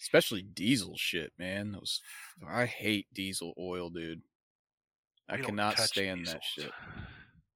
Especially 0.00 0.40
diesel 0.40 0.94
shit, 0.96 1.34
man. 1.38 1.72
Those 1.72 2.00
I 2.48 2.64
hate 2.64 3.08
diesel 3.12 3.52
oil, 3.58 3.90
dude. 3.90 4.22
I 5.28 5.38
cannot 5.38 5.78
stand 5.78 6.26
that 6.26 6.42
shit. 6.44 6.74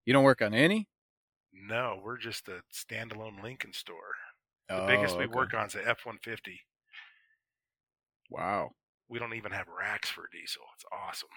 You 0.05 0.13
don't 0.13 0.25
work 0.25 0.43
on 0.43 0.55
any? 0.55 0.89
No, 1.53 2.01
we're 2.03 2.17
just 2.19 2.49
a 2.49 2.65
standalone 2.73 3.41
Lincoln 3.41 3.73
store. 3.73 4.17
The 4.75 4.81
Oh, 4.81 4.83
biggest 4.83 5.17
we 5.19 5.27
okay. 5.27 5.29
work 5.29 5.55
on 5.55 5.67
is 5.67 5.75
the 5.75 5.87
F 5.87 6.05
one 6.05 6.19
fifty. 6.19 6.63
Wow. 8.31 8.75
We 9.09 9.19
don't 9.19 9.35
even 9.35 9.53
have 9.53 9.69
racks 9.69 10.09
for 10.09 10.27
diesel. 10.33 10.63
It's 10.75 10.85
awesome. 10.91 11.29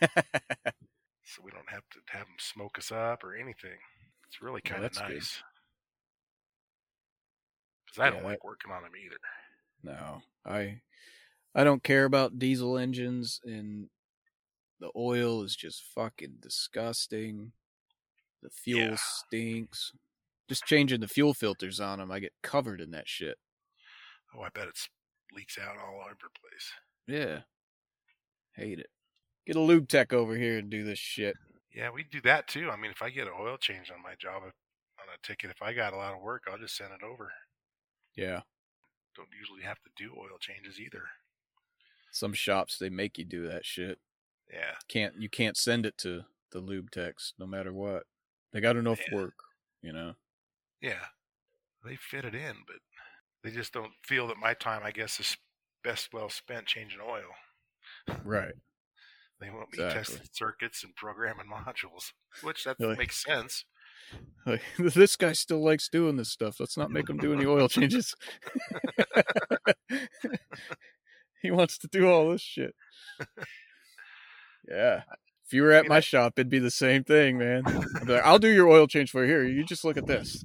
So 1.24 1.42
we 1.42 1.50
don't 1.50 1.68
have 1.70 1.88
to 1.90 2.00
have 2.10 2.26
them 2.26 2.36
smoke 2.38 2.78
us 2.78 2.92
up 2.92 3.24
or 3.24 3.34
anything. 3.34 3.78
It's 4.26 4.40
really 4.40 4.60
kind 4.62 4.84
of 4.84 4.90
that's 4.90 5.00
good. 5.00 5.16
nice. 5.16 5.42
Because 7.86 8.00
I 8.00 8.10
don't 8.10 8.24
Yeah, 8.24 8.24
like 8.24 8.42
working 8.42 8.72
on 8.72 8.82
them 8.82 8.96
either. 8.96 9.18
No, 9.82 10.22
I 10.44 10.80
I 11.54 11.64
don't 11.64 11.82
care 11.84 12.04
about 12.06 12.38
diesel 12.38 12.78
engines, 12.78 13.40
and 13.44 13.90
the 14.82 14.90
oil 14.96 15.42
is 15.44 15.54
just 15.56 15.82
fucking 15.94 16.36
disgusting. 16.40 17.52
The 18.42 18.50
fuel 18.50 18.80
Yeah. 18.90 18.96
stinks. 18.98 19.92
Just 20.48 20.64
changing 20.66 21.00
the 21.00 21.08
fuel 21.08 21.32
filters 21.34 21.78
on 21.80 21.98
them, 22.00 22.10
I 22.10 22.18
get 22.18 22.34
covered 22.42 22.80
in 22.80 22.90
that 22.90 23.08
shit. 23.08 23.38
Oh, 24.34 24.42
I 24.42 24.48
bet 24.50 24.66
it 24.68 24.78
leaks 25.32 25.56
out 25.56 25.76
all 25.78 26.00
over 26.04 26.16
the 26.20 26.40
place. 26.40 26.72
Yeah, 27.06 27.42
hate 28.54 28.80
it. 28.80 28.90
Get 29.46 29.56
a 29.56 29.60
lube 29.60 29.88
tech 29.88 30.12
over 30.12 30.36
here 30.36 30.58
and 30.58 30.68
do 30.70 30.84
this 30.84 30.98
shit. 30.98 31.36
Yeah, 31.70 31.90
we 31.90 32.02
do 32.02 32.20
that 32.22 32.48
too. 32.48 32.70
I 32.70 32.76
mean, 32.76 32.90
if 32.90 33.00
I 33.02 33.10
get 33.10 33.26
an 33.28 33.34
oil 33.38 33.56
change 33.58 33.90
on 33.90 34.02
my 34.02 34.14
job 34.16 34.42
if- 34.46 34.54
on 35.00 35.08
a 35.12 35.18
ticket, 35.26 35.50
if 35.50 35.62
I 35.62 35.72
got 35.72 35.92
a 35.92 35.96
lot 35.96 36.12
of 36.14 36.20
work, 36.20 36.44
I'll 36.48 36.58
just 36.58 36.76
send 36.76 36.92
it 36.92 37.02
over. 37.02 37.32
Yeah, 38.14 38.42
Don't 39.14 39.32
usually 39.32 39.62
have 39.62 39.80
to 39.82 39.90
do 39.96 40.14
oil 40.16 40.38
changes 40.38 40.78
either. 40.80 41.08
some 42.10 42.34
shops 42.34 42.76
they 42.78 42.90
make 42.90 43.16
you 43.16 43.24
do 43.24 43.48
that 43.48 43.64
shit. 43.64 43.98
Yeah. 44.52 44.74
Can't 44.88 45.14
you 45.18 45.28
can't 45.28 45.56
send 45.56 45.86
it 45.86 45.96
to 45.98 46.22
the 46.50 46.58
lube 46.60 46.90
techs 46.90 47.32
no 47.38 47.46
matter 47.46 47.72
what. 47.72 48.04
They 48.52 48.60
got 48.60 48.76
enough 48.76 49.00
Yeah. 49.10 49.16
work, 49.18 49.34
you 49.80 49.92
know. 49.92 50.14
Yeah. 50.80 51.06
They 51.84 51.96
fit 51.96 52.24
it 52.24 52.34
in, 52.34 52.56
but 52.66 52.76
they 53.42 53.50
just 53.50 53.72
don't 53.72 53.92
feel 54.04 54.28
that 54.28 54.36
my 54.36 54.54
time, 54.54 54.82
I 54.84 54.90
guess, 54.92 55.18
is 55.18 55.36
best 55.82 56.12
well 56.12 56.28
spent 56.28 56.66
changing 56.66 57.00
oil. 57.00 57.30
Right. 58.24 58.54
They 59.40 59.50
want 59.50 59.76
me 59.76 59.82
Exactly. 59.84 59.98
testing 60.18 60.28
circuits 60.30 60.84
and 60.84 60.94
programming 60.94 61.46
modules, 61.52 62.12
which 62.44 62.62
that 62.62 62.76
Really? 62.78 62.94
makes 62.94 63.24
sense. 63.24 63.64
Like, 64.46 64.62
this 64.78 65.16
guy 65.16 65.32
still 65.32 65.64
likes 65.64 65.88
doing 65.88 66.14
this 66.16 66.30
stuff. 66.30 66.60
Let's 66.60 66.76
not 66.76 66.92
make 66.92 67.10
him 67.10 67.16
do 67.18 67.32
any 67.32 67.44
oil 67.44 67.68
changes. 67.68 68.14
he 71.42 71.50
wants 71.50 71.76
to 71.78 71.88
do 71.88 72.08
all 72.08 72.30
this 72.30 72.40
shit. 72.40 72.74
Yeah. 74.68 75.02
If 75.44 75.52
you 75.52 75.62
were 75.62 75.72
at 75.72 75.86
my 75.86 76.00
shop, 76.00 76.34
it'd 76.36 76.48
be 76.48 76.58
the 76.58 76.70
same 76.70 77.04
thing, 77.04 77.36
man. 77.36 77.64
Like, 78.06 78.22
I'll 78.24 78.38
do 78.38 78.48
your 78.48 78.68
oil 78.68 78.86
change 78.86 79.10
for 79.10 79.22
you. 79.24 79.30
Here, 79.30 79.44
you 79.44 79.64
just 79.64 79.84
look 79.84 79.96
at 79.96 80.06
this. 80.06 80.44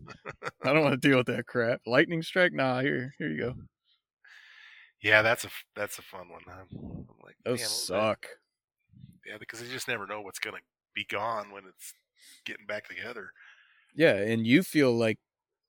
I 0.63 0.73
don't 0.73 0.84
want 0.84 0.99
to 1.01 1.08
deal 1.08 1.17
with 1.17 1.27
that 1.27 1.45
crap. 1.45 1.82
Lightning 1.86 2.21
strike? 2.21 2.51
Nah, 2.51 2.82
here, 2.82 3.13
here 3.17 3.30
you 3.30 3.39
go. 3.39 3.53
Yeah, 5.01 5.21
that's 5.21 5.45
a 5.45 5.49
that's 5.75 5.99
a 5.99 6.01
fun 6.01 6.30
one. 6.30 6.41
I'm, 6.47 6.67
I'm 6.73 7.23
like, 7.23 7.36
Those 7.45 7.86
suck. 7.86 8.25
Yeah, 9.25 9.38
because 9.39 9.62
you 9.62 9.69
just 9.69 9.88
never 9.88 10.08
know 10.08 10.21
what's 10.21 10.39
gonna 10.39 10.58
be 10.95 11.06
gone 11.10 11.51
when 11.51 11.63
it's 11.67 11.93
getting 12.45 12.65
back 12.65 12.88
together. 12.88 13.30
Yeah, 13.95 14.15
and 14.15 14.45
you 14.45 14.63
feel 14.63 14.91
like 14.91 15.19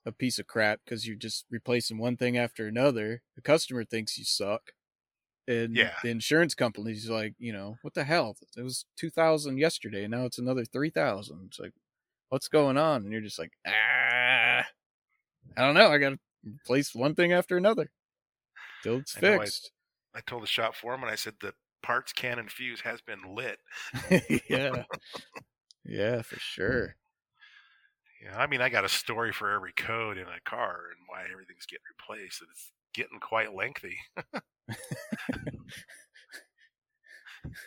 a 0.06 0.12
piece 0.12 0.38
of 0.38 0.46
crap 0.46 0.80
because 0.84 1.06
you're 1.06 1.16
just 1.16 1.44
replacing 1.50 1.98
one 1.98 2.16
thing 2.16 2.36
after 2.38 2.66
another. 2.66 3.22
The 3.36 3.42
customer 3.42 3.84
thinks 3.84 4.18
you 4.18 4.24
suck. 4.24 4.72
And 5.48 5.74
Yeah. 5.74 5.94
the 6.02 6.10
insurance 6.10 6.54
company's 6.54 7.08
like, 7.08 7.34
you 7.38 7.52
know, 7.52 7.78
what 7.82 7.94
the 7.94 8.04
hell? 8.04 8.36
It 8.56 8.62
was 8.62 8.84
two 8.96 9.10
thousand 9.10 9.58
yesterday, 9.58 10.04
and 10.04 10.10
now 10.12 10.26
it's 10.26 10.38
another 10.38 10.64
three 10.64 10.90
thousand. 10.90 11.46
It's 11.46 11.58
like, 11.58 11.72
what's 12.28 12.48
going 12.48 12.76
on? 12.76 13.02
And 13.02 13.12
you're 13.12 13.22
just 13.22 13.38
like, 13.38 13.52
ah, 13.66 13.70
I 14.60 14.66
don't 15.56 15.74
know. 15.74 15.88
I 15.90 15.98
got 15.98 16.10
to 16.10 16.18
replace 16.44 16.94
one 16.94 17.14
thing 17.14 17.32
after 17.32 17.56
another 17.56 17.90
till 18.82 18.98
it's 18.98 19.16
I 19.16 19.20
know, 19.20 19.32
I- 19.40 19.44
fixed. 19.44 19.72
I 20.14 20.20
told 20.20 20.42
the 20.42 20.46
shop 20.46 20.74
foreman, 20.74 21.08
I 21.08 21.14
said 21.14 21.34
the 21.40 21.54
parts 21.82 22.12
can 22.12 22.38
and 22.38 22.50
fuse 22.50 22.80
has 22.82 23.00
been 23.00 23.34
lit. 23.34 23.58
yeah, 24.50 24.84
yeah, 25.84 26.22
for 26.22 26.38
sure. 26.40 26.96
Yeah, 28.22 28.36
I 28.36 28.46
mean, 28.48 28.60
I 28.60 28.68
got 28.68 28.84
a 28.84 28.88
story 28.88 29.32
for 29.32 29.50
every 29.52 29.72
code 29.72 30.18
in 30.18 30.26
a 30.26 30.40
car 30.44 30.86
and 30.90 31.06
why 31.06 31.24
everything's 31.30 31.66
getting 31.66 31.84
replaced. 31.98 32.40
and 32.40 32.50
It's 32.50 32.72
getting 32.98 33.20
quite 33.20 33.54
lengthy. 33.54 33.98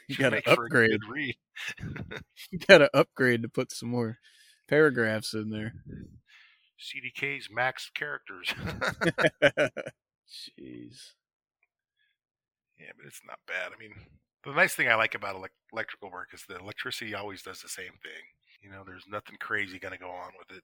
You 0.08 0.15
got 0.17 0.32
to 0.32 0.38
make 0.38 0.48
for 0.48 0.65
a 0.65 0.70
upgrade. 0.70 1.00
read. 1.10 1.36
You 2.52 2.60
got 2.60 2.80
to 2.80 2.89
upgrade 2.96 3.41
to 3.44 3.50
put 3.50 3.72
some 3.72 3.89
more 3.89 4.20
paragraphs 4.67 5.34
in 5.34 5.50
there. 5.50 5.74
CDK's 6.80 7.50
max 7.52 7.89
characters. 7.94 8.54
Jeez. 10.60 11.13
yeah, 12.80 12.91
but 12.98 13.06
it's 13.06 13.22
not 13.28 13.39
bad. 13.48 13.72
I 13.76 13.80
mean, 13.80 13.94
The 14.44 14.54
nice 14.54 14.74
thing 14.76 14.89
I 14.89 14.96
like 14.96 15.15
about 15.15 15.36
elec 15.36 15.50
electrical 15.72 16.12
work 16.12 16.30
is 16.34 16.44
the 16.48 16.58
electricity 16.58 17.13
always 17.15 17.41
does 17.44 17.62
the 17.62 17.70
same 17.70 17.94
thing. 18.04 18.24
You 18.62 18.70
know, 18.72 18.84
there's 18.86 19.06
nothing 19.08 19.38
crazy 19.39 19.80
going 19.80 19.94
to 19.94 20.00
go 20.00 20.10
on 20.10 20.32
with 20.38 20.50
it. 20.58 20.63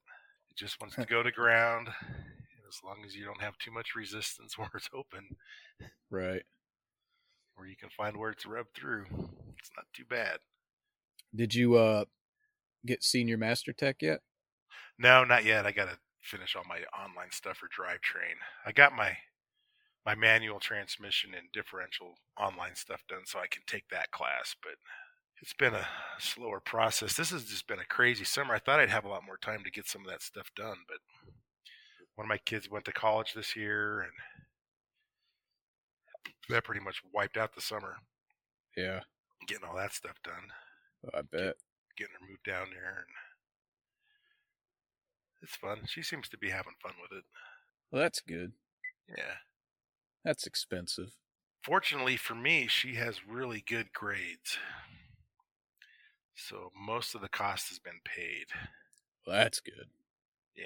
It 0.50 0.58
just 0.58 0.80
wants 0.82 0.96
to 0.96 1.06
go 1.06 1.24
to 1.24 1.32
ground. 1.32 1.90
As 2.68 2.84
long 2.84 3.04
as 3.06 3.16
you 3.16 3.26
don't 3.26 3.42
have 3.42 3.58
too 3.58 3.72
much 3.72 3.96
resistance 3.96 4.58
where 4.58 4.70
it's 4.76 4.90
open, 4.94 5.30
Right. 6.10 6.44
where 7.56 7.68
you 7.68 7.76
can 7.76 7.90
find 7.90 8.16
where 8.18 8.30
it's 8.32 8.46
rubbed 8.46 8.74
through, 8.74 9.06
it's 9.58 9.72
not 9.76 9.86
too 9.94 10.06
bad. 10.06 10.40
Did 11.34 11.56
you 11.56 11.76
uh 11.76 12.06
get 12.86 13.04
senior 13.04 13.38
master 13.38 13.74
tech 13.74 14.02
yet? 14.02 14.22
No, 14.98 15.24
not 15.24 15.44
yet. 15.46 15.66
I 15.66 15.72
got 15.72 15.86
to 15.86 16.00
finish 16.22 16.56
all 16.56 16.64
my 16.68 16.84
online 16.98 17.32
stuff 17.32 17.58
for 17.58 17.68
drivetrain. 17.70 18.36
I 18.66 18.72
got 18.72 18.94
my 18.94 19.18
my 20.06 20.16
manual 20.16 20.60
transmission 20.60 21.34
and 21.36 21.52
differential 21.54 22.16
online 22.38 22.76
stuff 22.76 23.04
done 23.08 23.26
so 23.26 23.40
I 23.40 23.48
can 23.48 23.64
take 23.68 23.90
that 23.90 24.12
class, 24.12 24.56
but 24.64 24.74
it's 25.42 25.54
been 25.54 25.76
a 25.76 25.88
slower 26.20 26.60
process. 26.62 27.16
This 27.18 27.32
has 27.32 27.46
just 27.46 27.68
been 27.68 27.80
a 27.80 27.86
crazy 27.86 28.26
summer. 28.26 28.56
I 28.56 28.60
thought 28.60 28.80
I'd 28.80 28.90
have 28.90 29.06
a 29.06 29.10
lot 29.10 29.26
more 29.26 29.38
time 29.38 29.64
to 29.66 29.72
get 29.72 29.88
some 29.88 30.04
of 30.04 30.10
that 30.12 30.24
stuff 30.24 30.50
done, 30.56 30.80
but 30.88 31.00
one 32.18 32.26
of 32.26 32.30
my 32.30 32.38
kids 32.40 32.70
went 32.70 32.84
to 32.86 32.92
college 32.92 33.34
this 33.34 33.56
year 33.56 34.02
and 34.02 34.12
that 36.50 36.64
pretty 36.66 36.82
much 36.82 37.02
wiped 37.14 37.38
out 37.38 37.54
the 37.56 37.62
summer 37.62 37.96
Yeah. 38.76 39.02
getting 39.48 39.64
all 39.66 39.76
that 39.78 39.94
stuff 39.94 40.16
done, 40.24 40.52
oh, 41.06 41.18
I 41.20 41.22
bet. 41.22 41.56
getting 41.98 42.14
her 42.20 42.28
moved 42.28 42.44
down 42.44 42.68
there 42.72 43.06
and 43.06 43.08
it's 45.42 45.56
fun. 45.56 45.86
She 45.86 46.02
seems 46.02 46.28
to 46.30 46.38
be 46.38 46.50
having 46.50 46.74
fun 46.82 46.94
with 47.02 47.12
it. 47.18 47.24
Well, 47.92 48.02
that's 48.02 48.20
good. 48.22 48.54
Yeah. 49.08 49.36
That's 50.26 50.48
expensive. 50.48 51.12
Fortunately 51.64 52.18
for 52.18 52.34
me, 52.36 52.68
she 52.68 52.96
has 52.96 53.28
really 53.28 53.64
good 53.68 53.94
grades. 53.94 54.58
So 56.36 56.72
most 56.76 57.14
of 57.16 57.22
the 57.22 57.30
cost 57.30 57.70
has 57.70 57.80
been 57.80 58.00
paid. 58.04 58.48
Well, 59.26 59.36
that's 59.38 59.60
good. 59.60 59.88
Yeah. 60.56 60.66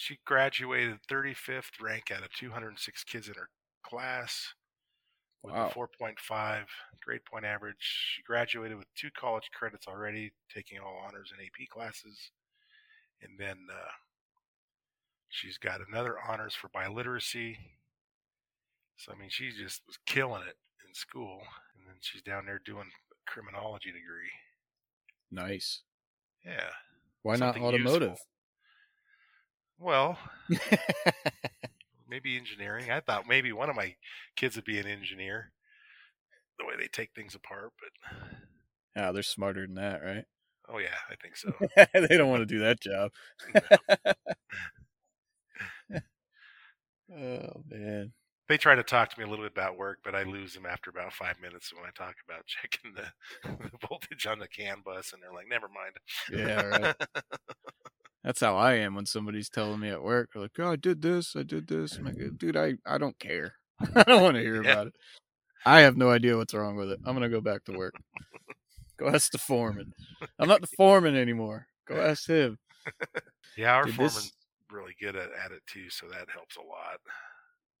She 0.00 0.16
graduated 0.24 1.00
35th 1.10 1.80
rank 1.80 2.12
out 2.12 2.22
of 2.22 2.32
206 2.32 3.02
kids 3.02 3.26
in 3.26 3.34
her 3.34 3.48
class 3.82 4.54
with 5.42 5.54
Wow. 5.54 5.66
a 5.66 5.70
4.5 5.74 6.66
grade 7.04 7.24
point 7.24 7.44
average. 7.44 7.80
She 8.14 8.22
graduated 8.22 8.78
with 8.78 8.86
two 8.94 9.10
college 9.10 9.50
credits 9.52 9.88
already, 9.88 10.32
taking 10.54 10.78
all 10.78 11.02
honors 11.04 11.32
and 11.32 11.44
AP 11.44 11.68
classes. 11.68 12.30
And 13.22 13.32
then 13.40 13.66
uh, 13.72 13.90
she's 15.30 15.58
got 15.58 15.80
another 15.80 16.14
honors 16.28 16.54
for 16.54 16.68
biliteracy. 16.68 17.56
So, 18.98 19.10
I 19.12 19.16
mean, 19.16 19.30
she 19.30 19.50
just 19.50 19.82
was 19.88 19.98
killing 20.06 20.42
it 20.42 20.56
in 20.86 20.94
school. 20.94 21.40
And 21.74 21.88
then 21.88 21.96
she's 22.02 22.22
down 22.22 22.46
there 22.46 22.60
doing 22.64 22.86
a 23.10 23.30
criminology 23.30 23.90
degree. 23.90 24.30
Nice. 25.32 25.82
Yeah. 26.46 26.70
Why 27.22 27.34
not 27.34 27.58
automotive? 27.58 28.10
useful. 28.10 28.26
Well, 29.78 30.18
maybe 32.08 32.36
engineering. 32.36 32.90
I 32.90 33.00
thought 33.00 33.28
maybe 33.28 33.52
one 33.52 33.70
of 33.70 33.76
my 33.76 33.94
kids 34.36 34.56
would 34.56 34.64
be 34.64 34.78
an 34.78 34.86
engineer. 34.86 35.52
The 36.58 36.66
way 36.66 36.74
they 36.76 36.88
take 36.88 37.12
things 37.14 37.34
apart, 37.34 37.72
but 37.80 38.12
Ah, 38.94 39.12
they're 39.12 39.22
smarter 39.22 39.66
than 39.66 39.76
that, 39.76 40.02
right? 40.02 40.24
oh 40.68 40.78
yeah, 40.78 40.96
I 41.10 41.14
think 41.16 41.36
so. 41.36 41.52
they 42.08 42.16
don't 42.16 42.28
want 42.30 42.42
to 42.42 42.46
do 42.46 42.60
that 42.60 42.80
job. 42.80 43.10
oh 47.12 47.62
man. 47.68 48.12
They 48.48 48.56
try 48.58 48.74
to 48.74 48.82
talk 48.82 49.10
to 49.10 49.18
me 49.20 49.26
a 49.26 49.28
little 49.28 49.44
bit 49.44 49.52
about 49.52 49.76
work, 49.76 49.98
but 50.04 50.14
I 50.14 50.22
lose 50.22 50.54
them 50.54 50.66
after 50.66 50.90
about 50.90 51.12
five 51.12 51.40
minutes 51.40 51.72
when 51.74 51.84
I 51.84 51.90
talk 51.96 52.14
about 52.28 52.46
checking 52.46 52.92
the, 52.94 53.06
the 53.62 53.70
voltage 53.88 54.26
on 54.26 54.38
the 54.38 54.48
CAN 54.48 54.78
bus, 54.84 55.12
and 55.12 55.22
they're 55.22 55.32
like, 55.32 55.48
"Never 55.48 55.68
mind." 55.68 55.96
Yeah, 56.30 56.62
right. 56.62 56.94
That's 58.24 58.40
how 58.40 58.56
I 58.56 58.74
am 58.74 58.94
when 58.94 59.06
somebody's 59.06 59.48
telling 59.48 59.80
me 59.80 59.88
at 59.90 60.02
work, 60.02 60.30
they're 60.32 60.42
like, 60.42 60.58
"Oh, 60.58 60.72
I 60.72 60.76
did 60.76 61.02
this, 61.02 61.36
I 61.36 61.42
did 61.44 61.66
this." 61.68 61.96
I'm 61.96 62.04
like, 62.04 62.16
uh, 62.20 62.30
"Dude, 62.36 62.56
I 62.56 62.74
I 62.84 62.98
don't 62.98 63.18
care. 63.18 63.54
I 63.94 64.02
don't 64.02 64.22
want 64.22 64.34
to 64.36 64.42
hear 64.42 64.62
Yeah. 64.62 64.72
about 64.72 64.86
it. 64.88 64.94
I 65.66 65.80
have 65.80 65.96
no 65.96 66.10
idea 66.10 66.36
what's 66.36 66.54
wrong 66.54 66.76
with 66.76 66.90
it. 66.90 66.98
I'm 67.04 67.14
gonna 67.14 67.28
go 67.28 67.40
back 67.40 67.64
to 67.64 67.72
work. 67.72 67.94
Go 68.98 69.08
ask 69.08 69.30
the 69.30 69.38
foreman. 69.38 69.92
I'm 70.38 70.48
not 70.48 70.60
the 70.60 70.66
foreman 70.76 71.16
anymore. 71.16 71.66
Go 71.86 72.00
ask 72.00 72.26
him." 72.26 72.58
yeah, 73.56 73.74
our 73.74 73.84
Dude, 73.84 73.94
foreman's 73.94 74.14
this- 74.16 74.32
really 74.70 74.94
good 75.00 75.16
at, 75.16 75.30
at 75.44 75.52
it 75.52 75.62
too, 75.66 75.88
so 75.90 76.06
that 76.08 76.28
helps 76.32 76.56
a 76.56 76.60
lot. 76.60 76.98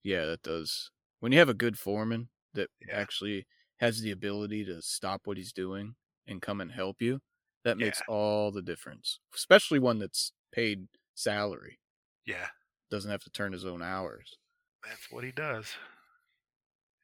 Yeah, 0.08 0.24
that 0.24 0.42
does. 0.42 0.90
When 1.20 1.32
you 1.32 1.38
have 1.38 1.50
a 1.50 1.54
good 1.54 1.78
foreman 1.78 2.30
that 2.54 2.70
Yeah. 2.80 2.96
actually 2.96 3.46
has 3.78 4.00
the 4.00 4.10
ability 4.10 4.64
to 4.64 4.80
stop 4.80 5.26
what 5.26 5.36
he's 5.36 5.52
doing 5.52 5.96
and 6.26 6.40
come 6.40 6.60
and 6.62 6.72
help 6.72 7.02
you, 7.02 7.20
that 7.64 7.76
makes 7.76 8.00
Yeah. 8.00 8.06
all 8.08 8.50
the 8.50 8.62
difference. 8.62 9.20
Especially 9.34 9.78
one 9.78 9.98
that's 9.98 10.32
paid 10.50 10.88
salary, 11.14 11.78
Yeah, 12.24 12.48
doesn't 12.90 13.10
have 13.10 13.22
to 13.24 13.30
turn 13.30 13.52
his 13.52 13.66
own 13.66 13.82
hours. 13.82 14.38
that's 14.82 15.10
what 15.10 15.24
he 15.24 15.32
does. 15.32 15.76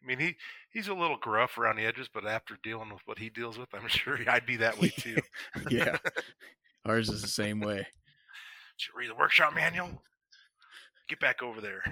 I 0.03 0.07
mean, 0.07 0.19
he 0.19 0.37
he's 0.71 0.88
a 0.88 0.95
little 0.95 1.17
gruff 1.19 1.57
around 1.59 1.77
the 1.77 1.85
edges, 1.87 2.09
but 2.09 2.27
after 2.27 2.57
dealing 2.62 2.90
with 2.93 3.03
what 3.07 3.19
he 3.19 3.29
deals 3.31 3.59
with, 3.59 3.75
I'm 3.75 3.88
sure 3.88 4.19
I'd 4.29 4.47
be 4.47 4.57
that 4.57 4.79
way 4.79 4.88
too. 4.90 5.19
yeah. 5.71 5.99
Ours 6.87 7.09
is 7.11 7.23
the 7.23 7.29
same 7.29 7.61
way. 7.61 7.87
Should 8.77 8.95
read 8.95 9.11
the 9.11 9.14
workshop 9.14 9.55
manual. 9.55 10.03
Get 11.09 11.21
back 11.21 11.43
over 11.43 11.61
there. 11.61 11.83